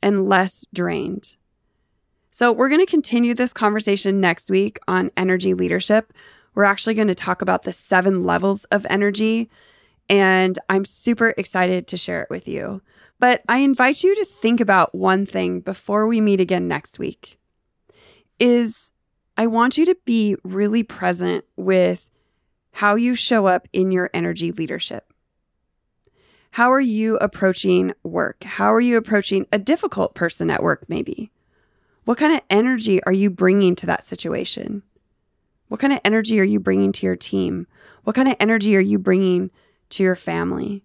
and 0.01 0.27
less 0.27 0.65
drained. 0.73 1.35
So, 2.31 2.51
we're 2.51 2.69
going 2.69 2.83
to 2.83 2.89
continue 2.89 3.35
this 3.35 3.53
conversation 3.53 4.19
next 4.19 4.49
week 4.49 4.79
on 4.87 5.11
energy 5.15 5.53
leadership. 5.53 6.11
We're 6.55 6.63
actually 6.63 6.95
going 6.95 7.07
to 7.09 7.15
talk 7.15 7.43
about 7.43 7.63
the 7.63 7.73
seven 7.73 8.23
levels 8.23 8.63
of 8.65 8.87
energy, 8.89 9.49
and 10.09 10.57
I'm 10.69 10.85
super 10.85 11.33
excited 11.37 11.87
to 11.87 11.97
share 11.97 12.21
it 12.21 12.29
with 12.29 12.47
you. 12.47 12.81
But 13.19 13.41
I 13.47 13.59
invite 13.59 14.03
you 14.03 14.15
to 14.15 14.25
think 14.25 14.59
about 14.59 14.93
one 14.93 15.25
thing 15.25 15.61
before 15.61 16.07
we 16.07 16.19
meet 16.19 16.39
again 16.39 16.67
next 16.67 16.99
week. 16.99 17.39
Is 18.39 18.91
I 19.37 19.47
want 19.47 19.77
you 19.77 19.85
to 19.85 19.97
be 20.05 20.35
really 20.43 20.83
present 20.83 21.45
with 21.55 22.09
how 22.73 22.95
you 22.95 23.15
show 23.15 23.45
up 23.45 23.67
in 23.71 23.91
your 23.91 24.09
energy 24.13 24.51
leadership. 24.51 25.13
How 26.51 26.71
are 26.71 26.81
you 26.81 27.17
approaching 27.17 27.93
work? 28.03 28.43
How 28.43 28.73
are 28.73 28.81
you 28.81 28.97
approaching 28.97 29.47
a 29.51 29.57
difficult 29.57 30.15
person 30.15 30.51
at 30.51 30.61
work, 30.61 30.85
maybe? 30.87 31.31
What 32.05 32.17
kind 32.17 32.33
of 32.33 32.41
energy 32.49 33.01
are 33.05 33.13
you 33.13 33.29
bringing 33.29 33.75
to 33.77 33.85
that 33.85 34.05
situation? 34.05 34.83
What 35.67 35.79
kind 35.79 35.93
of 35.93 36.01
energy 36.03 36.39
are 36.39 36.43
you 36.43 36.59
bringing 36.59 36.91
to 36.91 37.05
your 37.05 37.15
team? 37.15 37.65
What 38.03 38.15
kind 38.15 38.27
of 38.27 38.35
energy 38.39 38.75
are 38.75 38.81
you 38.81 38.99
bringing 38.99 39.49
to 39.93 40.03
your 40.03 40.15
family? 40.15 40.83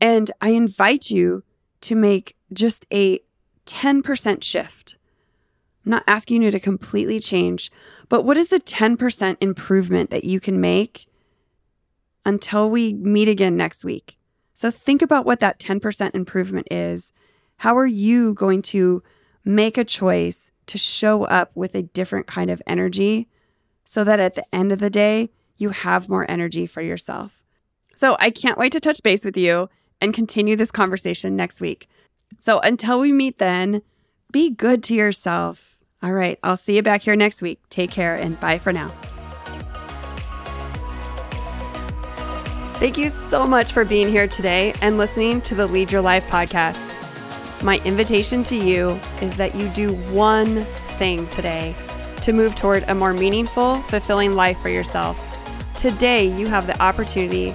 And 0.00 0.30
I 0.40 0.50
invite 0.50 1.10
you 1.10 1.44
to 1.82 1.94
make 1.94 2.36
just 2.52 2.86
a 2.92 3.20
10% 3.66 4.42
shift. 4.42 4.96
I'm 5.84 5.90
not 5.90 6.04
asking 6.06 6.42
you 6.42 6.50
to 6.50 6.60
completely 6.60 7.20
change, 7.20 7.70
but 8.08 8.24
what 8.24 8.36
is 8.36 8.52
a 8.52 8.60
10% 8.60 9.36
improvement 9.40 10.10
that 10.10 10.24
you 10.24 10.40
can 10.40 10.60
make 10.60 11.06
until 12.24 12.70
we 12.70 12.94
meet 12.94 13.28
again 13.28 13.56
next 13.56 13.84
week? 13.84 14.18
So 14.54 14.70
think 14.70 15.02
about 15.02 15.24
what 15.26 15.40
that 15.40 15.58
10% 15.58 16.14
improvement 16.14 16.68
is. 16.70 17.12
How 17.58 17.76
are 17.76 17.86
you 17.86 18.34
going 18.34 18.62
to 18.62 19.02
make 19.44 19.76
a 19.76 19.84
choice 19.84 20.50
to 20.66 20.78
show 20.78 21.24
up 21.24 21.50
with 21.54 21.74
a 21.74 21.82
different 21.82 22.26
kind 22.26 22.50
of 22.50 22.62
energy 22.66 23.28
so 23.84 24.04
that 24.04 24.20
at 24.20 24.34
the 24.34 24.54
end 24.54 24.72
of 24.72 24.78
the 24.78 24.90
day, 24.90 25.30
you 25.56 25.70
have 25.70 26.08
more 26.08 26.30
energy 26.30 26.66
for 26.66 26.80
yourself? 26.80 27.41
So 27.96 28.16
I 28.18 28.30
can't 28.30 28.58
wait 28.58 28.72
to 28.72 28.80
touch 28.80 29.02
base 29.02 29.24
with 29.24 29.36
you 29.36 29.68
and 30.00 30.12
continue 30.12 30.56
this 30.56 30.70
conversation 30.70 31.36
next 31.36 31.60
week. 31.60 31.88
So 32.40 32.58
until 32.60 32.98
we 32.98 33.12
meet 33.12 33.38
then, 33.38 33.82
be 34.32 34.50
good 34.50 34.82
to 34.84 34.94
yourself. 34.94 35.78
All 36.02 36.12
right, 36.12 36.38
I'll 36.42 36.56
see 36.56 36.74
you 36.76 36.82
back 36.82 37.02
here 37.02 37.14
next 37.14 37.42
week. 37.42 37.60
Take 37.70 37.90
care 37.90 38.14
and 38.14 38.38
bye 38.40 38.58
for 38.58 38.72
now. 38.72 38.88
Thank 42.82 42.98
you 42.98 43.10
so 43.10 43.46
much 43.46 43.72
for 43.72 43.84
being 43.84 44.08
here 44.08 44.26
today 44.26 44.74
and 44.82 44.98
listening 44.98 45.40
to 45.42 45.54
the 45.54 45.68
Lead 45.68 45.92
Your 45.92 46.00
Life 46.00 46.26
podcast. 46.26 46.92
My 47.62 47.78
invitation 47.84 48.42
to 48.44 48.56
you 48.56 48.98
is 49.20 49.36
that 49.36 49.54
you 49.54 49.68
do 49.68 49.94
one 50.10 50.64
thing 50.98 51.28
today 51.28 51.76
to 52.22 52.32
move 52.32 52.56
toward 52.56 52.82
a 52.88 52.94
more 52.94 53.12
meaningful, 53.12 53.76
fulfilling 53.82 54.34
life 54.34 54.58
for 54.58 54.68
yourself. 54.68 55.16
Today, 55.76 56.24
you 56.24 56.48
have 56.48 56.66
the 56.66 56.80
opportunity 56.82 57.54